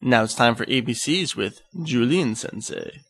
[0.00, 3.00] now it's time for ABCs with Julian Sensei.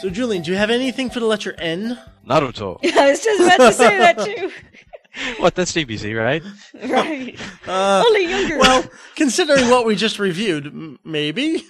[0.00, 1.98] So, Julian, do you have anything for the letter N?
[2.28, 2.78] Naruto.
[2.82, 4.50] Yeah, I was just about to say that too.
[5.42, 5.54] what?
[5.56, 6.42] That's ABC, right?
[6.88, 7.38] right.
[7.66, 8.58] Uh, Only younger.
[8.58, 8.84] well,
[9.16, 11.64] considering what we just reviewed, m- maybe.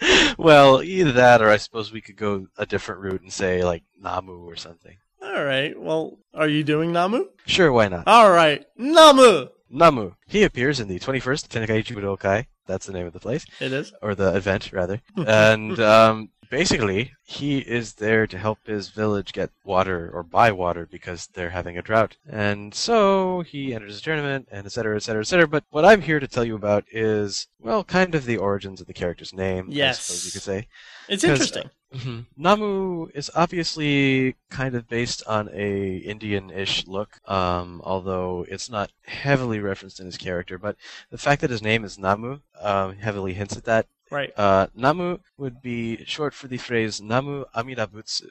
[0.38, 3.82] well, either that, or I suppose we could go a different route and say like
[4.00, 4.96] Namu or something.
[5.22, 5.78] All right.
[5.78, 7.26] Well, are you doing Namu?
[7.46, 8.06] Sure, why not?
[8.06, 9.48] All right, Namu.
[9.68, 10.12] Namu.
[10.26, 12.46] He appears in the 21st Tenkaichi Budokai.
[12.66, 13.92] That's the name of the place, It is.
[14.02, 15.00] or the event, rather.
[15.16, 20.86] and um, basically, he is there to help his village get water or buy water
[20.90, 22.16] because they're having a drought.
[22.28, 25.48] And so he enters a tournament, and etc., etc., et cetera, et cetera.
[25.48, 28.86] But what I'm here to tell you about is, well, kind of the origins of
[28.86, 29.98] the character's name, Yes.
[29.98, 30.68] I suppose you could say.
[31.08, 31.70] It's interesting.
[31.94, 32.26] Mhm.
[32.36, 39.58] Namu is obviously kind of based on a Indian-ish look, um, although it's not heavily
[39.58, 40.56] referenced in his character.
[40.56, 40.76] But
[41.10, 43.86] the fact that his name is Namu um, heavily hints at that.
[44.10, 44.32] Right.
[44.36, 48.26] Uh, Namu would be short for the phrase Namu Amida Butsu,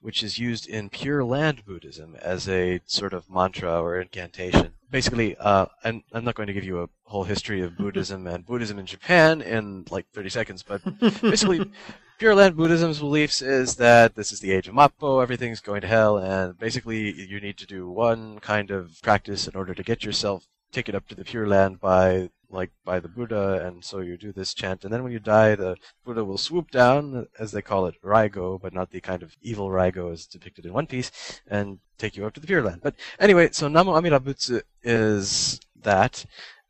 [0.00, 4.74] which is used in Pure Land Buddhism as a sort of mantra or incantation.
[4.90, 8.44] Basically, uh, I'm, I'm not going to give you a whole history of Buddhism and
[8.44, 10.82] Buddhism in Japan in like 30 seconds, but
[11.22, 11.70] basically,
[12.18, 15.88] Pure Land Buddhism's beliefs is that this is the age of Mappo, everything's going to
[15.88, 20.04] hell, and basically you need to do one kind of practice in order to get
[20.04, 24.16] yourself taken up to the Pure Land by like by the Buddha, and so you
[24.16, 27.62] do this chant, and then when you die, the Buddha will swoop down, as they
[27.62, 31.10] call it, Raigo, but not the kind of evil Raigo as depicted in One Piece,
[31.46, 32.80] and take you up to the Pure Land.
[32.82, 36.24] But anyway, so Namu Amida Butsu is that,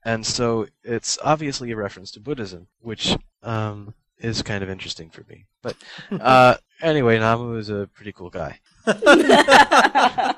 [0.04, 5.24] and so it's obviously a reference to Buddhism, which um, is kind of interesting for
[5.28, 5.46] me.
[5.62, 5.76] But
[6.20, 8.60] uh, anyway, Namu is a pretty cool guy.
[8.86, 10.34] I,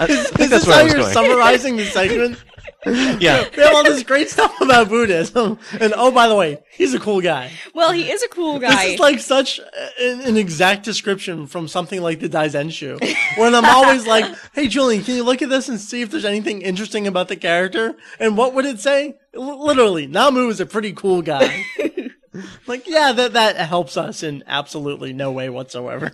[0.00, 1.12] I Is, think is this how you're going.
[1.12, 2.42] summarizing the segment?
[2.86, 3.48] yeah.
[3.56, 7.00] We have all this great stuff about Buddhism, and oh, by the way, he's a
[7.00, 7.50] cool guy.
[7.74, 8.70] well, he is a cool guy.
[8.70, 9.58] This is like such
[10.00, 13.00] an, an exact description from something like the Daizenshuu,
[13.36, 16.24] when I'm always like, "Hey, Julian, can you look at this and see if there's
[16.24, 19.18] anything interesting about the character?" And what would it say?
[19.34, 21.64] L- literally, Namu is a pretty cool guy.
[22.66, 26.12] Like, yeah, that that helps us in absolutely no way whatsoever.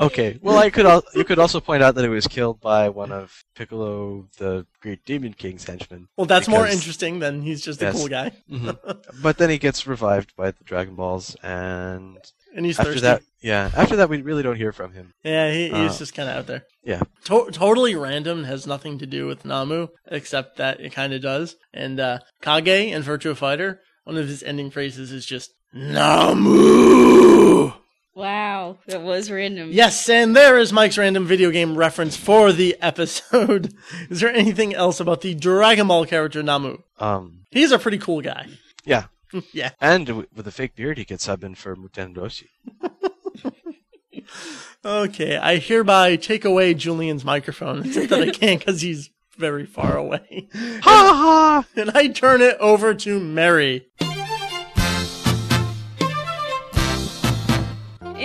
[0.00, 0.38] Okay.
[0.42, 3.12] Well, I could al- you could also point out that it was killed by one
[3.12, 6.08] of Piccolo, the Great Demon King's henchmen.
[6.16, 7.96] Well, that's more interesting than he's just a Yes.
[7.96, 8.32] cool guy.
[9.22, 12.16] But then he gets revived by the Dragon Balls, and
[12.56, 13.02] And he's after thirsty.
[13.02, 15.12] that, yeah, after that we really don't hear from him.
[15.22, 16.64] Yeah, he, he's Uh, just kind of out there.
[16.82, 17.00] Yeah.
[17.26, 21.56] To- totally random, has nothing to do with Namu, except that it kind of does.
[21.74, 27.72] And uh, Kage in Virtua Fighter, one of his ending phrases is just Namu.
[28.14, 29.70] Wow, that was random.
[29.72, 33.74] Yes, and there is Mike's random video game reference for the episode.
[34.08, 36.78] is there anything else about the Dragon Ball character Namu?
[37.00, 38.46] Um, He's a pretty cool guy.
[38.84, 39.06] yeah,
[39.52, 39.70] yeah.
[39.80, 42.46] and w- with a fake beard, he could sub in for Muten Roshi.
[44.86, 49.08] Okay, I hereby take away Julian's microphone, except that I can't because he's
[49.38, 50.48] very far away.
[50.54, 51.64] Ha ha!
[51.74, 53.86] and I turn it over to Meri.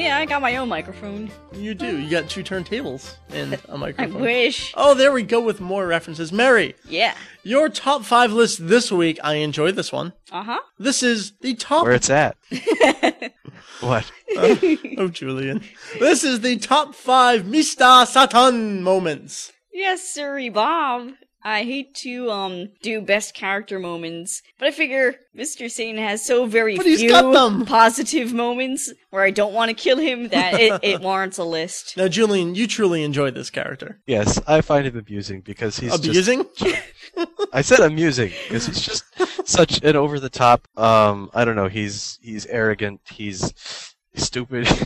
[0.04, 1.30] Yeah, I got my own microphone.
[1.54, 1.98] You do.
[2.00, 4.18] You got two turntables and a microphone.
[4.18, 4.74] I wish.
[4.76, 6.32] Oh, there we go with more references.
[6.32, 7.14] Meri, Yeah.
[7.44, 9.20] your top five list this week.
[9.24, 10.14] I enjoy this one.
[10.32, 10.60] Uh huh.
[10.78, 11.84] This is the top.
[11.84, 12.38] Where it's at?
[13.82, 14.12] what?
[14.38, 15.64] oh, Julian.
[16.00, 18.06] This is the top five Mr.
[18.08, 19.52] Satan moments.
[19.74, 21.12] Yes, sirree, Bob.
[21.44, 25.72] I hate to um do best character moments, but I figure Mr.
[25.72, 27.66] Satan has so very But few them.
[27.66, 31.96] positive moments where I don't want to kill him that it, it warrants a list.
[31.96, 34.00] Now, Julian, you truly enjoy this character.
[34.06, 36.30] Yes, I find him amusing because he's just
[37.54, 39.04] I said amusing because he's just
[39.48, 40.68] such an over the top.
[40.78, 41.68] Um, I don't know.
[41.70, 43.02] He's he's arrogant.
[43.10, 43.54] He's
[44.16, 44.68] stupid.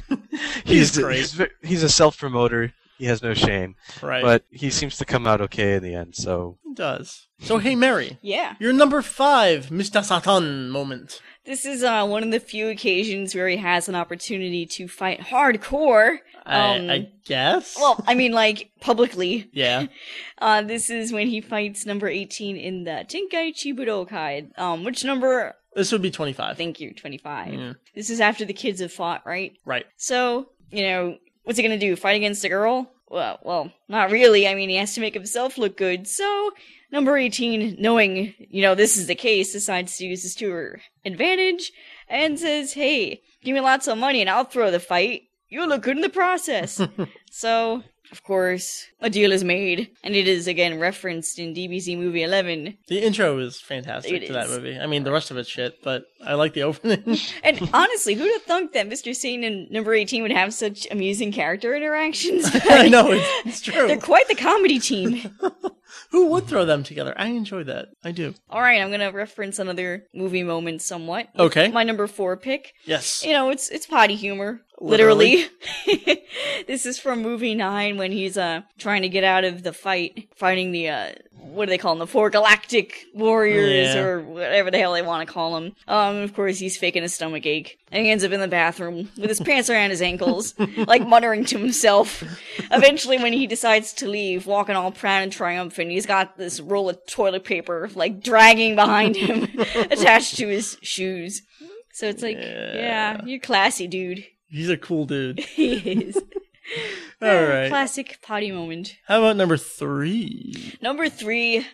[0.66, 1.18] He's he's great.
[1.18, 2.74] He's, he's a self promoter.
[2.98, 4.22] He has no shame, right.
[4.24, 6.16] but he seems to come out okay in the end.
[6.16, 7.28] So He does.
[7.40, 8.56] So, hey, Meri, Yeah.
[8.60, 10.04] your number five Mr.
[10.04, 11.22] Satan moment.
[11.46, 15.20] This is uh, one of the few occasions where he has an opportunity to fight
[15.20, 16.20] hardcore.
[16.46, 17.76] I, Um, I guess?
[17.78, 19.50] Well, I mean, like, publicly.
[19.52, 19.88] yeah.
[20.40, 24.58] Uh, this is when he fights number 18 in the Tenkaichi Budokai.
[24.60, 25.56] Um, which number?
[25.74, 26.58] This would be 25.
[26.58, 27.54] Thank you, 25.
[27.54, 27.74] Yeah.
[27.96, 29.54] This is after the kids have fought, right?
[29.66, 29.86] Right.
[29.96, 31.96] So, you know, what's he gonna do?
[31.96, 32.90] Fight against a girl?
[33.10, 34.48] Well, well, not really.
[34.48, 36.08] I mean, he has to make himself look good.
[36.08, 36.52] So,
[36.92, 40.82] number 18, knowing, you know, this is the case, decides to use this to her
[41.06, 41.72] advantage
[42.10, 45.24] and says, hey, give me lots of money and I'll throw the fight.
[45.48, 46.82] You'll look good in the process.
[47.30, 47.84] so,
[48.14, 52.78] of course, a deal is made, and it is again referenced in DBZ movie 11.
[52.86, 54.78] The intro is fantastic It to that movie.
[54.80, 57.18] I mean, the rest of it's shit, but I like the opening.
[57.44, 59.16] And honestly, who'd have thunk that Mr.
[59.16, 62.46] Satan and number 18 would have such amusing character interactions?
[62.70, 65.36] I know, it's, it's They're quite the comedy team.
[66.12, 67.14] Who would throw them together?
[67.18, 67.90] I enjoy that.
[68.04, 68.34] I do.
[68.50, 71.28] All right, I'm gonna reference another movie moment somewhat.
[71.38, 71.70] Okay.
[71.70, 72.74] My number four pick.
[72.86, 73.24] Yes.
[73.26, 74.62] You know, it's it's potty humor.
[74.80, 75.48] Literally.
[75.88, 76.24] Literally.
[76.68, 80.30] this is from movie nine when he's uh trying to get out of the fight,
[80.36, 82.00] fighting the uh what do they call them?
[82.00, 84.02] The four galactic warriors Yeah.
[84.02, 85.76] or whatever the hell they want to call them.
[85.90, 89.10] Um, of course he's faking a stomach ache, and he ends up in the bathroom
[89.18, 90.56] with his pants around his ankles,
[90.88, 92.24] like muttering to himself.
[92.72, 96.90] Eventually, when he decides to leave, walking all proud and triumphant, he's got this roll
[96.90, 99.44] of toilet paper like dragging behind him,
[99.76, 101.42] attached to his shoes.
[101.94, 104.26] So it's like, yeah, you're classy, dude.
[104.48, 105.40] He's a cool dude.
[105.56, 106.18] He is.
[107.22, 107.70] All right.
[107.70, 108.96] Classic potty moment.
[109.08, 110.76] How about number three?
[110.82, 111.66] Number three.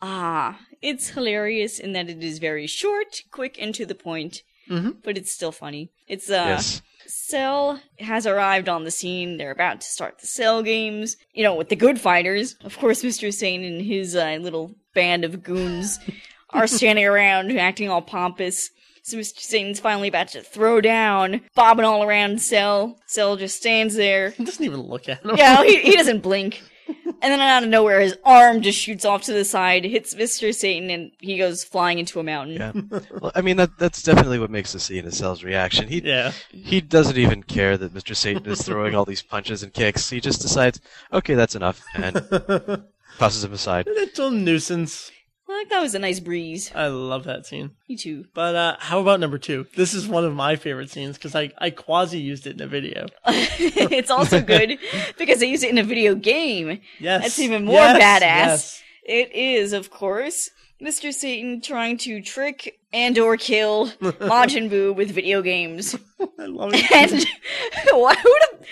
[0.00, 4.42] Ah, it's hilarious in that it is very short, quick, and to the point.
[4.70, 4.96] Mhm.
[5.02, 5.90] But it's still funny.
[6.06, 9.36] It's uh, yes, Cell has arrived on the scene.
[9.36, 11.16] They're about to start the Cell games.
[11.32, 12.56] You know, with the good fighters.
[12.64, 13.32] Of course, Mr.
[13.32, 15.98] Satan and his uh, little band of goons
[16.50, 18.70] are standing around acting all pompous.
[19.02, 19.40] So Mr.
[19.40, 22.98] Satan's finally about to throw down, bobbing all around Cell.
[23.06, 24.30] Cell just stands there.
[24.30, 25.36] He doesn't even look at him.
[25.36, 26.62] Yeah, he, he doesn't blink.
[26.86, 30.54] And then out of nowhere, his arm just shoots off to the side, hits Mr.
[30.54, 32.56] Satan, and he goes flying into a mountain.
[32.56, 32.98] yeah.
[33.20, 35.88] well, I mean that that's definitely what makes the scene is Cell's reaction.
[35.88, 36.32] He Yeah.
[36.50, 38.14] he doesn't even care that Mr.
[38.14, 40.10] Satan is throwing all these punches and kicks.
[40.10, 40.80] He just decides,
[41.12, 42.16] okay, that's enough, and
[43.18, 43.86] tosses him aside.
[43.86, 45.10] Little nuisance.
[45.54, 46.72] Well, that was a nice breeze.
[46.74, 47.70] I love that scene.
[47.88, 48.24] Me too.
[48.34, 49.66] But uh, how about number two?
[49.76, 52.66] This is one of my favorite scenes because I, I quasi used it in a
[52.66, 53.06] video.
[53.24, 54.78] it's also good
[55.16, 56.80] because they use it in a video game.
[56.98, 57.22] Yes.
[57.22, 58.20] That's even more Yes, badass.
[58.22, 58.82] yes.
[59.04, 60.50] It is, of course,
[60.82, 61.12] Mr.
[61.12, 65.94] Satan trying to trick and or kill Majin Buu with video games.
[66.20, 66.90] I love it.
[66.90, 68.66] And why who'd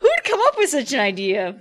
[0.00, 1.58] who'd come up with such an idea?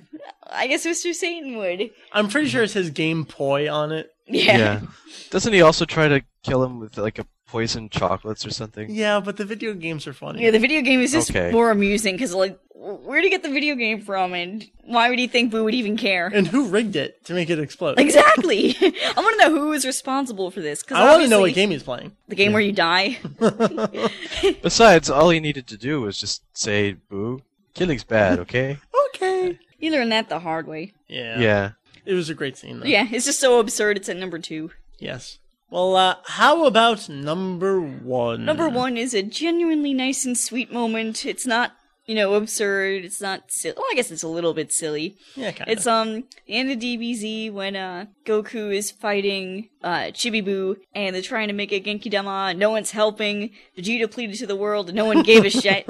[0.52, 1.16] I guess Mr.
[1.16, 1.90] Satan would.
[2.14, 4.12] I'm pretty sure it says Game Poi on it.
[4.28, 4.58] Yeah.
[4.58, 4.82] Yeah.
[5.30, 8.90] Doesn't he also try to kill him with like a poison chocolates or something?
[8.90, 10.44] Yeah, but the video games are funny.
[10.44, 11.52] Yeah, the video game is just Okay.
[11.52, 15.20] more amusing because, like, where do you get the video game from, and why would
[15.20, 16.28] you think Buu would even care?
[16.28, 18.00] And who rigged it to make it explode?
[18.08, 18.76] Exactly.
[18.82, 20.84] I want to know who is responsible for this.
[20.84, 22.12] Cause I want to know what game he's playing.
[22.28, 23.18] The game where you die.
[24.62, 27.42] Besides, all he needed to do was just say, "Buu,
[27.74, 28.78] killing's bad." Okay.
[29.16, 29.58] Okay.
[29.80, 30.94] You learn that the hard way.
[31.08, 31.40] Yeah.
[31.40, 31.72] yeah.
[32.08, 32.86] It was a great scene, though.
[32.86, 33.98] Yeah, it's just so absurd.
[33.98, 34.72] It's at number two.
[34.98, 35.40] Yes.
[35.70, 38.46] Well, uh, how about number one?
[38.46, 41.26] Number one is a genuinely nice and sweet moment.
[41.26, 41.74] It's not,
[42.06, 43.04] you know, absurd.
[43.04, 43.76] It's not silly.
[43.76, 45.18] Well, I guess it's a little bit silly.
[45.36, 45.78] Yeah, kind of.
[45.78, 51.50] It's um in the DBZ when uh Goku is fighting uh Chibibu and they're trying
[51.50, 52.54] to make a Genki Dama.
[52.54, 53.52] No one's helping.
[53.78, 54.94] Vegeta pleaded to the world.
[54.94, 55.86] No one gave a shit.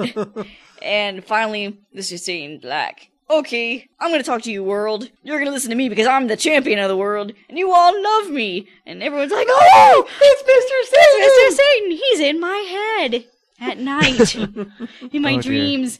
[0.82, 2.18] and finally, Mr.
[2.18, 3.10] Satan Black.
[3.30, 5.10] Okay, I'm gonna talk to you, world.
[5.22, 8.02] You're gonna listen to me because I'm the champion of the world, and you all
[8.02, 8.66] love me.
[8.86, 10.96] And everyone's like, "Oh, it's Mr.
[10.96, 11.28] Satan!
[11.28, 11.56] Mr.
[11.56, 11.90] Satan!
[11.90, 13.24] He's in my head
[13.60, 14.34] at night,
[15.12, 15.98] in my Oh, dreams."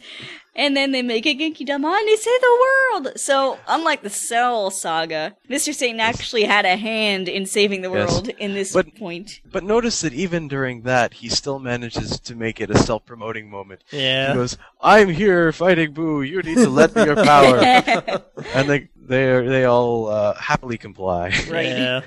[0.57, 2.59] And then they make a Genki Dama and they save the
[3.05, 3.13] world.
[3.17, 5.73] So, unlike the Cell saga, Mr.
[5.73, 8.11] Satan actually had a hand in saving the Yes.
[8.11, 9.41] world in this But- point.
[9.49, 13.85] But notice that even during that, he still manages to make it a self-promoting moment.
[13.93, 14.29] Yeah.
[14.33, 16.27] He goes, "I'm here fighting Buu.
[16.29, 17.59] You need to let me your power,"
[18.55, 21.31] and they they they all uh, happily comply.
[21.51, 21.67] Right.
[21.67, 22.01] Yeah.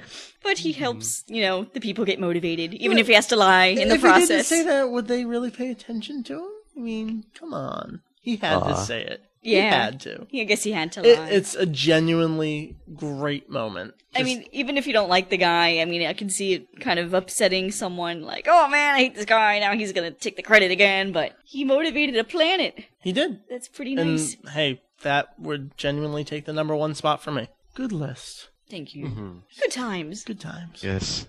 [0.44, 3.68] But he helps, you know, the people get motivated, even if he has to lie
[3.68, 4.48] in the if he didn't process.
[4.48, 6.52] say that, would they really pay attention to him?
[6.76, 8.02] I mean, come on.
[8.22, 8.74] He had to Aw.
[8.76, 9.22] say it.
[9.44, 9.84] Yeah, He Yeah.
[9.86, 10.28] had to.
[10.34, 13.94] I guess he had to It, it's a genuinely great moment.
[14.16, 16.54] I Just- mean, even if you don't like the guy, I mean, I can see
[16.54, 20.12] it kind of upsetting someone like, oh man, I hate this guy, now he's gonna
[20.12, 22.84] take the credit again, but he motivated a planet.
[23.02, 23.40] he did.
[23.50, 24.38] That's pretty And nice.
[24.54, 27.50] hey, that would genuinely take the number one spot for me.
[27.74, 28.50] Good list.
[28.70, 29.06] Thank you.
[29.06, 29.32] Mm-hmm.
[29.62, 30.24] Good times.
[30.24, 30.84] Good times.
[30.84, 31.28] Yes.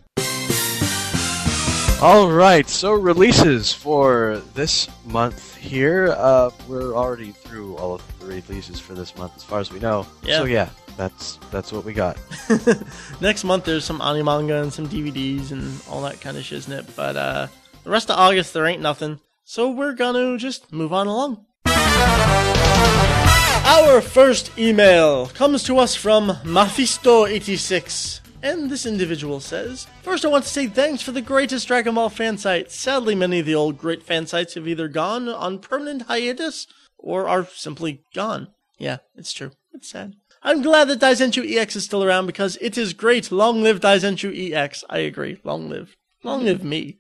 [2.03, 6.17] All right, so releases for this month here.
[6.19, 9.79] Uh, we're already through all of the releases for this month, as far as we
[9.79, 10.05] know.
[10.25, 10.39] Yeah.
[10.39, 12.19] So yeah, that's that's what we got.
[13.21, 16.89] Next month there's some anime manga and some DVDs and all that kind of shiznit.
[16.97, 17.47] But uh,
[17.85, 19.21] the rest of August there ain't nothing.
[19.45, 21.47] So we're gonna just move on along.
[23.73, 28.21] Our first email comes to us from Mephisto86.
[28.43, 32.11] And this individual says, First, I want to say thanks for the greatest Dragon Ball
[32.11, 32.71] fan site.
[32.71, 36.67] Sadly, many of the old great fan sites have either gone on permanent hiatus
[36.99, 38.49] or are simply gone.
[38.77, 39.53] Yeah, it's true.
[39.73, 40.17] It's sad.
[40.43, 43.33] I'm glad that Daizenshuu EX is still around because it is great.
[43.33, 44.85] Long live Daizenshuu EX.
[44.91, 45.41] I agree.
[45.45, 45.97] Long live.
[46.23, 46.99] Long live me.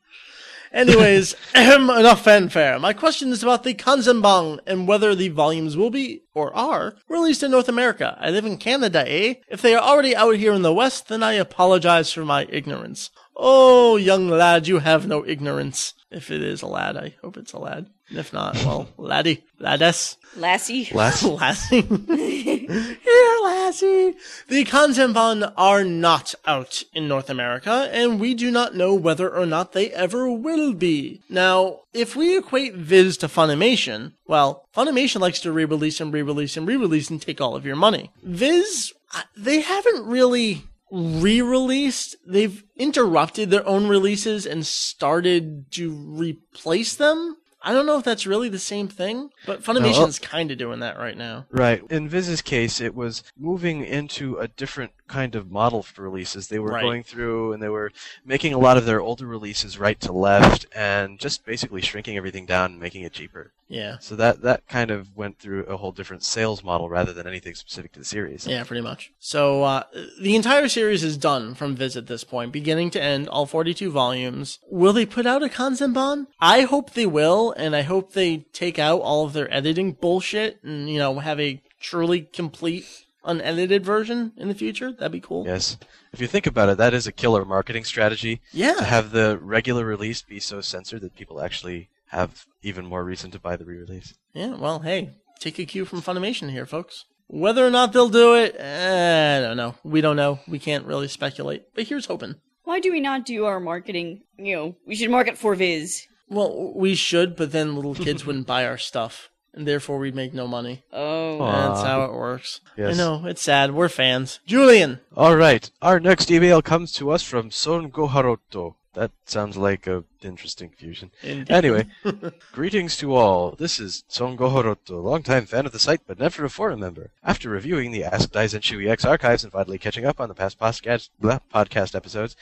[0.72, 2.78] Anyways, ahem, enough fanfare.
[2.78, 7.42] My question is about the Kanzenban and whether the volumes will be, or are, released
[7.42, 8.16] in North America.
[8.20, 9.34] I live in Canada, eh?
[9.48, 13.10] If they are already out here in the West, then I apologize for my ignorance.
[13.36, 15.94] Oh, young lad, you have no ignorance.
[16.10, 17.88] If it is a lad, I hope it's a lad.
[18.12, 20.18] And if not, well, laddie, laddess.
[20.36, 20.90] Lassie.
[20.92, 21.80] Last Lassie.
[21.80, 24.14] Here, Lassie.
[24.48, 29.46] The Kanzenban are not out in North America, and we do not know whether or
[29.46, 31.22] not they ever will be.
[31.30, 36.68] Now, if we equate Viz to Funimation, well, Funimation likes to re-release and re-release and
[36.68, 38.10] re-release and take all of your money.
[38.22, 42.16] Viz, uh, they haven't really re-released.
[42.26, 47.38] They've interrupted their own releases and started to replace them.
[47.64, 50.98] I don't know if that's really the same thing, but Funimation's kind of doing that
[50.98, 51.46] right now.
[51.50, 51.82] Right.
[51.90, 56.48] In Viz's case, it was moving into a different kind of model for releases.
[56.48, 56.82] They were Right.
[56.82, 57.92] going through and they were
[58.24, 62.46] making a lot of their older releases right to left and just basically shrinking everything
[62.46, 63.52] down and making it cheaper.
[63.68, 63.96] Yeah.
[64.00, 67.54] So that that kind of went through a whole different sales model rather than anything
[67.54, 68.46] specific to the series.
[68.46, 69.12] Yeah, pretty much.
[69.18, 69.82] So uh,
[70.20, 73.90] the entire series is done from Viz at this point, beginning to end, all 42
[73.90, 74.58] volumes.
[74.70, 76.26] Will they put out a Kanzenban?
[76.40, 80.58] I hope they will, and I hope they take out all of their editing bullshit
[80.62, 82.84] and, you know, have a truly complete
[83.24, 84.92] unedited version in the future.
[84.92, 85.46] That'd be cool.
[85.46, 85.76] Yes.
[86.12, 88.40] If you think about it, that is a killer marketing strategy.
[88.52, 88.74] Yeah.
[88.74, 93.30] To have the regular release be so censored that people actually have even more reason
[93.30, 94.14] to buy the re-release.
[94.34, 97.06] Yeah, well, hey, take a cue from Funimation here, folks.
[97.26, 99.76] Whether or not they'll do it, eh, I don't know.
[99.82, 100.40] We don't know.
[100.46, 101.64] We can't really speculate.
[101.74, 102.34] But here's hoping.
[102.64, 104.22] Why do we not do our marketing?
[104.36, 106.06] You know, we should market for Viz.
[106.28, 110.34] Well, we should, but then little kids wouldn't buy our stuff, and therefore we'd make
[110.34, 110.82] no money.
[110.92, 111.38] Oh.
[111.38, 112.60] That's how it works.
[112.76, 112.94] Yes.
[112.94, 113.74] I know, it's sad.
[113.74, 114.40] We're fans.
[114.46, 115.00] Julian!
[115.16, 115.70] All right.
[115.80, 118.76] Our next email comes to us from Son Goharoto.
[118.94, 121.10] That sounds like a interesting fusion.
[121.22, 121.50] Indeed.
[121.50, 121.86] Anyway,
[122.52, 123.52] greetings to all.
[123.52, 127.10] This is Son Gohoroto, longtime fan of the site but never a forum member.
[127.24, 131.08] After reviewing the Ask Daizenshuu EX archives and finally catching up on the past podcast,
[131.18, 132.36] blah, podcast episodes,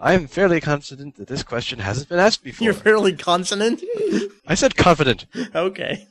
[0.00, 2.64] I am fairly confident that this question hasn't been asked before.
[2.64, 3.82] You're fairly confident?
[4.46, 5.26] I said confident.
[5.54, 6.06] okay.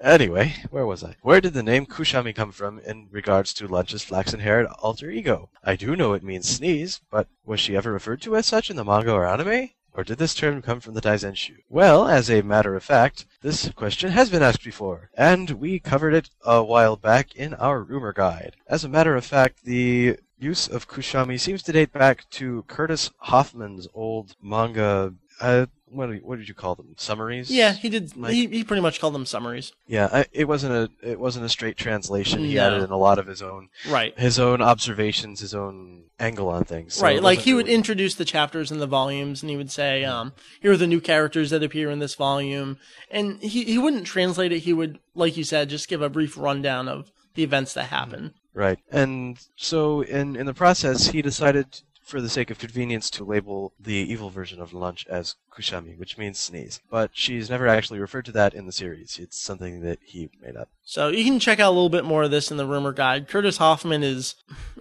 [0.00, 1.16] Anyway, where was I?
[1.22, 5.50] Where did the name Kushami come from in regards to Lunch's flaxen-haired alter ego?
[5.64, 8.76] I do know it means sneeze, but was she ever referred to as such in
[8.76, 9.70] the manga or anime?
[9.92, 11.56] Or did this term come from the Daizenshuu?
[11.68, 16.14] Well, as a matter of fact, this question has been asked before, and we covered
[16.14, 18.54] it a while back in our rumor guide.
[18.68, 23.10] As a matter of fact, the use of Kushami seems to date back to Curtis
[23.18, 25.14] Hoffman's old manga.
[25.40, 26.94] Uh, what, what did you call them?
[26.96, 27.50] Summaries?
[27.50, 28.16] Yeah, he did.
[28.16, 28.32] Mike?
[28.32, 29.72] He, he pretty much called them summaries.
[29.86, 32.40] Yeah, I, it wasn't a it wasn't a straight translation.
[32.44, 32.66] He No.
[32.66, 34.18] added in a lot of his own Right.
[34.18, 36.94] his own observations, his own angle on things.
[36.94, 37.22] So right.
[37.22, 40.32] Like he would really- introduce the chapters and the volumes, and he would say, um,
[40.60, 42.78] "Here are the new characters that appear in this volume."
[43.10, 44.60] And he he wouldn't translate it.
[44.60, 48.34] He would, like you said, just give a brief rundown of the events that happen.
[48.52, 53.22] right, and so in in the process, he decided, for the sake of convenience, to
[53.24, 56.80] label the evil version of lunch as kushami, which means sneeze.
[56.90, 59.18] But she's never actually referred to that in the series.
[59.18, 60.68] It's something that he made up.
[60.84, 63.28] So you can check out a little bit more of this in the rumor guide.
[63.28, 64.36] Curtis Hoffman is,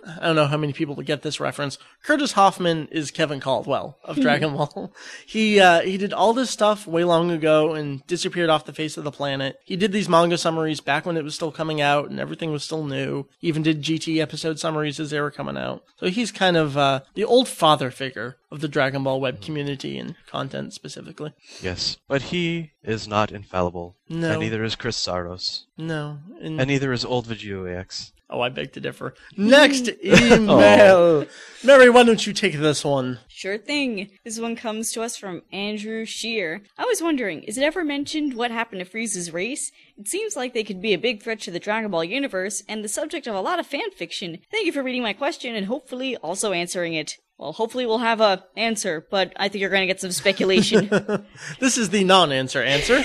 [0.05, 1.77] I don't know how many people will get this reference.
[2.01, 4.93] Curtis Hoffman is Kevin Caldwell of Dragon Ball.
[5.25, 8.95] He uh, he did all this stuff way long ago and disappeared off the face
[8.97, 9.59] of the planet.
[9.65, 12.63] He did these manga summaries back when it was still coming out and everything was
[12.63, 13.25] still new.
[13.39, 15.83] He even did GT episode summaries as they were coming out.
[15.99, 19.43] So he's kind of uh, the old father figure of the Dragon Ball web mm-hmm.
[19.43, 21.33] community and content specifically.
[21.61, 24.31] Yes, but he is not infallible, No.
[24.31, 28.13] and neither is Chris Psaros, No, and, and neither is old Vegetto EX.
[28.29, 29.13] oh, I beg to differ.
[29.37, 30.33] Next oh.
[30.35, 31.25] email,
[31.63, 31.89] Meri.
[31.89, 33.19] Why don't you take this one?
[33.27, 34.09] Sure thing.
[34.25, 36.61] This one comes to us from Andrew Shear.
[36.77, 39.71] I was wondering, is it ever mentioned what happened to Frieza's race?
[39.97, 42.83] It seems like they could be a big threat to the Dragon Ball universe and
[42.83, 44.39] the subject of a lot of fan fiction.
[44.51, 47.17] Thank you for reading my question and hopefully also answering it.
[47.37, 50.89] Well, hopefully we'll have a answer, but I think you're going to get some speculation.
[51.59, 53.03] This is the non-answer answer.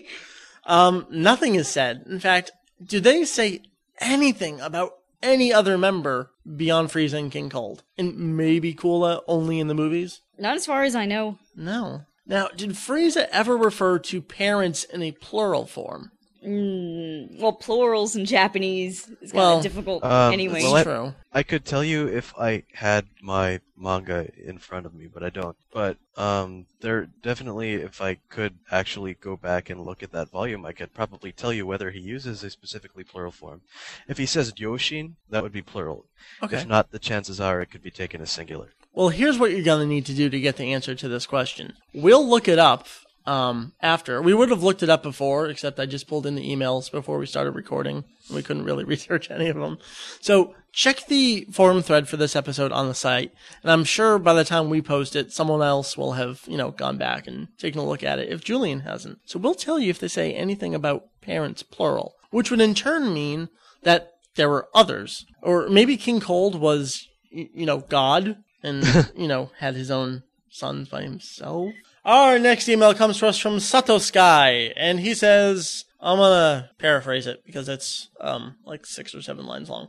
[0.66, 2.04] um, nothing is said.
[2.06, 2.52] In fact,
[2.84, 3.62] do they say
[3.98, 4.92] anything about
[5.22, 7.82] any other member beyond Frieza and King Cold?
[7.96, 10.20] And maybe Cooler only in the movies?
[10.38, 11.38] Not as far as I know.
[11.56, 12.02] No.
[12.26, 16.12] Now, did Frieza ever refer to parents in a plural form?
[16.44, 20.62] Mm, well, plurals in Japanese is kind Well, of difficult um, anyway.
[20.62, 21.14] well, I- True.
[21.32, 25.30] I could tell you if I had my manga in front of me, but I
[25.30, 25.56] don't.
[25.72, 30.66] But um, there definitely, if I could actually go back and look at that volume,
[30.66, 33.62] I could probably tell you whether he uses a specifically plural form.
[34.08, 36.06] If he says Yoshin, that would be plural.
[36.42, 36.56] Okay.
[36.58, 38.70] If not, the chances are it could be taken as singular.
[38.92, 41.24] Well, here's what you're going to need to do to get the answer to this
[41.24, 41.74] question.
[41.94, 42.88] We'll look it up
[43.26, 44.20] um, after.
[44.20, 47.18] We would have looked it up before, except I just pulled in the emails before
[47.18, 48.04] we started recording.
[48.32, 49.78] We couldn't really research any of them.
[50.20, 54.34] So check the forum thread for this episode on the site, and I'm sure by
[54.34, 57.80] the time we post it, someone else will have, you know, gone back and taken
[57.80, 59.18] a look at it if Julian hasn't.
[59.26, 63.12] So we'll tell you if they say anything about parents plural, which would in turn
[63.14, 63.48] mean
[63.82, 65.26] that there were others.
[65.42, 70.88] Or maybe King Cold was, you know, God and, you know, had his own sons
[70.88, 71.72] by himself.
[72.04, 77.28] Our next email comes to us from Sato Sky, and he says, I'm gonna paraphrase
[77.28, 79.86] it because it's, um, like six or seven lines long.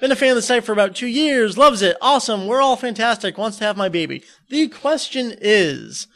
[0.00, 2.74] Been a fan of the site for about two years, loves it, awesome, we're all
[2.74, 4.24] fantastic, wants to have my baby.
[4.48, 6.08] The question is,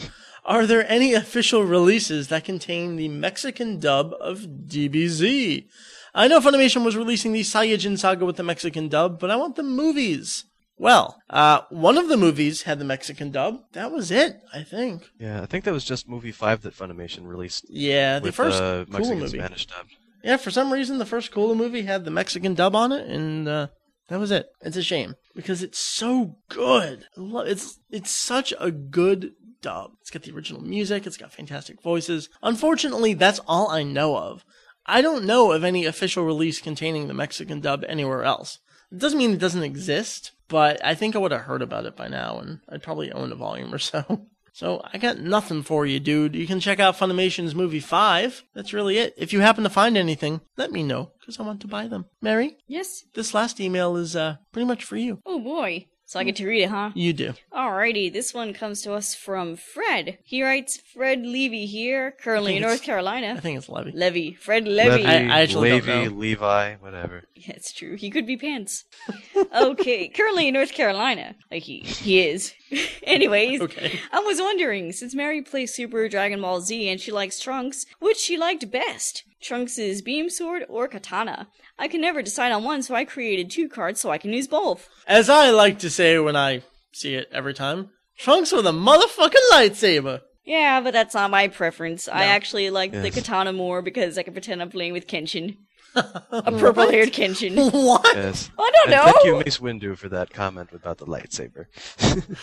[0.45, 5.68] are there any official releases that contain the Mexican dub of DBZ?
[6.16, 9.55] I know Funimation was releasing the Saiyajin saga with the Mexican dub, but I want
[9.55, 10.47] the movies.
[10.79, 13.61] Well, uh, one of the movies had the Mexican dub.
[13.72, 15.11] That was it, I think.
[15.18, 18.62] Yeah, I think that was just movie five that Funimation released Yeah, the with first
[18.62, 19.39] uh, cool Mexican movie.
[19.39, 19.87] Spanish dub.
[20.22, 23.49] Yeah, for some reason, the first Cooler movie had the Mexican dub on it, and
[23.49, 23.66] uh,
[24.09, 24.47] that was it.
[24.62, 27.07] It's a shame because it's so good.
[27.16, 29.93] It's it's such a good dub.
[30.01, 31.07] It's got the original music.
[31.07, 32.29] It's got fantastic voices.
[32.43, 34.45] Unfortunately, that's all I know of.
[34.87, 38.59] I don't know of any official release containing the Mexican dub anywhere else.
[38.91, 41.96] It doesn't mean it doesn't exist, but I think I would have heard about it
[41.96, 44.26] by now, and I'd probably own a volume or so.
[44.59, 46.34] So I got nothing for you, dude.
[46.34, 48.42] You can check out Funimation's movie 5.
[48.55, 49.14] That's really it.
[49.16, 52.07] If you happen to find anything, let me know, because I want to buy them.
[52.20, 53.05] Meri, yes?
[53.14, 55.20] this last email is uh, pretty much for you.
[55.24, 55.86] Oh boy.
[56.09, 56.91] So I get to read it, huh?
[56.95, 57.35] You do.
[57.53, 60.17] Alrighty, this one comes to us from Fred.
[60.25, 63.35] He writes, Fred Levy here, currently in North Carolina.
[63.37, 63.93] I think it's Levy.
[63.93, 64.33] Levy.
[64.33, 64.89] Fred Levy.
[65.05, 66.17] Levy, I- I actually don't Levy, know.
[66.17, 67.25] Levi, whatever.
[67.39, 67.95] Yeah, it's true.
[67.97, 68.85] He could be pants.
[69.55, 71.37] okay, currently in North Carolina.
[71.53, 72.53] Like he, he is.
[73.05, 74.01] Anyways, Okay.
[74.11, 78.17] I was wondering, since Meri plays Super Dragon Ball Z and she likes Trunks, which
[78.17, 79.23] she liked best?
[79.41, 81.49] Trunks' beam sword or katana?
[81.78, 84.49] I can never decide on one, so I created two cards so I can use
[84.49, 84.89] both.
[85.07, 86.62] As I like to say when I
[86.93, 90.20] see it every time, Trunks with a motherfucking lightsaber.
[90.45, 92.09] Yeah, but that's not my preference.
[92.09, 95.57] I actually like the katana more because I can pretend I'm playing with Kenshin.
[95.95, 97.55] A purple haired Kenshin.
[97.72, 98.05] what?
[98.16, 98.51] Yes.
[98.59, 99.39] I don't And thank you, know.
[99.39, 101.66] Mace Windu, for that comment about the lightsaber.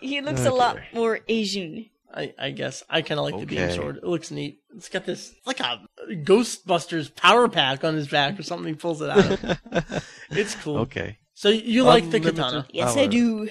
[0.00, 1.86] He looks a lot more Asian.
[2.12, 3.98] I, I guess I kind of like the beam sword.
[3.98, 4.60] It looks neat.
[4.74, 5.80] It's got this like a
[6.10, 8.68] Ghostbusters power pack on his back or something.
[8.68, 10.02] He pulls it out.
[10.30, 10.78] it's cool.
[10.78, 11.18] Okay.
[11.34, 12.66] So you like the Unlimited katana?
[12.70, 13.04] Yes, power.
[13.04, 13.48] I do.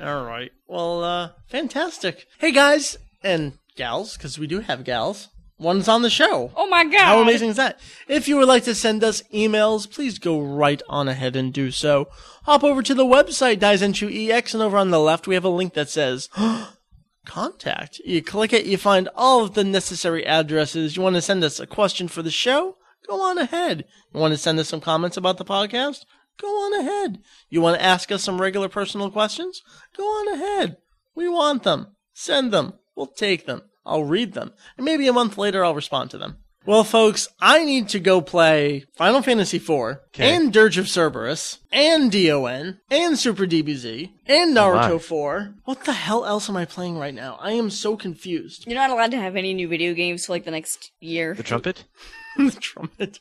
[0.00, 0.50] All right.
[0.66, 2.26] Well, uh, fantastic.
[2.38, 5.28] Hey guys and gals, because we do have gals.
[5.58, 6.50] One's on the show.
[6.56, 7.02] Oh my god!
[7.02, 7.78] How amazing is that?
[8.08, 11.70] If you would like to send us emails, please go right on ahead and do
[11.70, 12.08] so.
[12.44, 15.48] Hop over to the website, Daizenshuu EX, and over on the left we have a
[15.48, 16.28] link that says
[17.24, 18.00] contact.
[18.04, 20.96] You click it, you find all of the necessary addresses.
[20.96, 22.76] You want to send us a question for the show?
[23.08, 23.84] Go on ahead.
[24.12, 26.04] You want to send us some comments about the podcast?
[26.40, 27.18] Go on ahead.
[27.48, 29.62] You want to ask us some regular personal questions?
[29.96, 30.76] Go on ahead.
[31.14, 31.88] We want them.
[32.12, 32.74] Send them.
[32.94, 33.62] We'll take them.
[33.84, 34.52] I'll read them.
[34.76, 36.38] And maybe a month later I'll respond to them.
[36.64, 40.36] Well, folks, I need to go play Final Fantasy IV, Okay.
[40.36, 44.98] and Dirge of Cerberus, and DON, and Super DBZ, and oh, Naruto my.
[44.98, 45.54] 4.
[45.64, 47.36] What the hell else am I playing right now?
[47.40, 48.64] I am so confused.
[48.66, 51.34] You're not allowed to have any new video games for like the next year.
[51.34, 51.84] The trumpet?
[52.36, 53.18] the trumpet.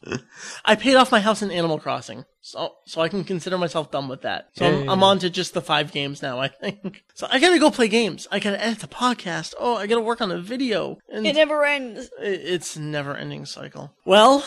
[0.65, 4.07] I paid off my house in Animal Crossing, so so I can consider myself done
[4.07, 4.49] with that.
[4.53, 4.87] So I'm, Yay.
[4.87, 6.39] I'm on to just the five games now.
[6.39, 7.03] I think.
[7.13, 8.27] So I gotta go play games.
[8.31, 9.53] I gotta edit the podcast.
[9.59, 12.09] Oh, I gotta work on a video, and It never ends.
[12.19, 13.93] it's never-ending cycle.
[14.05, 14.43] Well.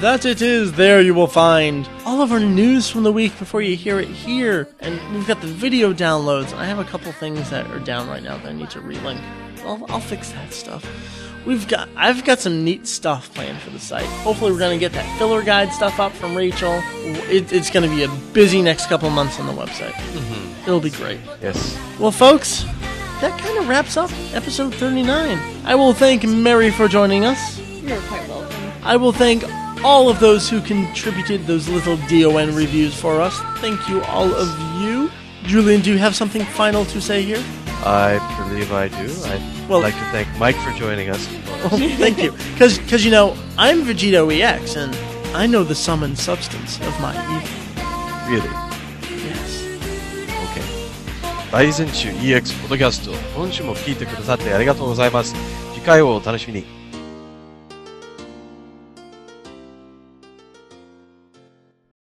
[0.00, 0.72] That it is.
[0.74, 4.06] There you will find all of our news from the week before you hear it
[4.06, 4.68] here.
[4.78, 6.52] And we've got the video downloads.
[6.52, 9.20] I have a couple things that are down right now that I need to relink.
[9.64, 10.84] I'll, I'll fix that stuff.
[11.48, 14.04] We've got I've got some neat stuff planned for the site.
[14.20, 16.82] Hopefully we're gonna get that filler guide stuff up from Rachel.
[16.94, 19.92] It, it's gonna be a busy next couple months on the website.
[19.92, 20.68] Mm-hmm.
[20.68, 21.18] It'll be great.
[21.40, 21.78] Yes.
[21.98, 22.64] Well, folks,
[23.22, 25.38] that kind of wraps up episode 39.
[25.64, 27.58] I will thank Meri for joining us.
[27.80, 28.54] You're quite welcome.
[28.82, 29.42] I will thank
[29.82, 33.40] all of those who contributed those little DON reviews for us.
[33.62, 35.10] Thank you, all of you.
[35.44, 37.42] Julian, do you have something final to say here?
[37.84, 38.18] I
[38.48, 39.08] believe I do.
[39.26, 41.28] I'd well, like to thank Mike for joining us.
[41.62, 42.32] Well, thank you.
[42.52, 44.96] Because, you know, I'm Vegetto EX, and
[45.34, 47.48] I know the sum and substance of my evil.
[48.28, 48.48] Really?
[49.24, 49.64] Yes.
[50.50, 50.62] Okay.
[51.50, 55.34] 大全集 EX ポッドキャスト、今週も聞いてくださってありがとうございます。
[55.74, 56.77] 次回をお楽しみに。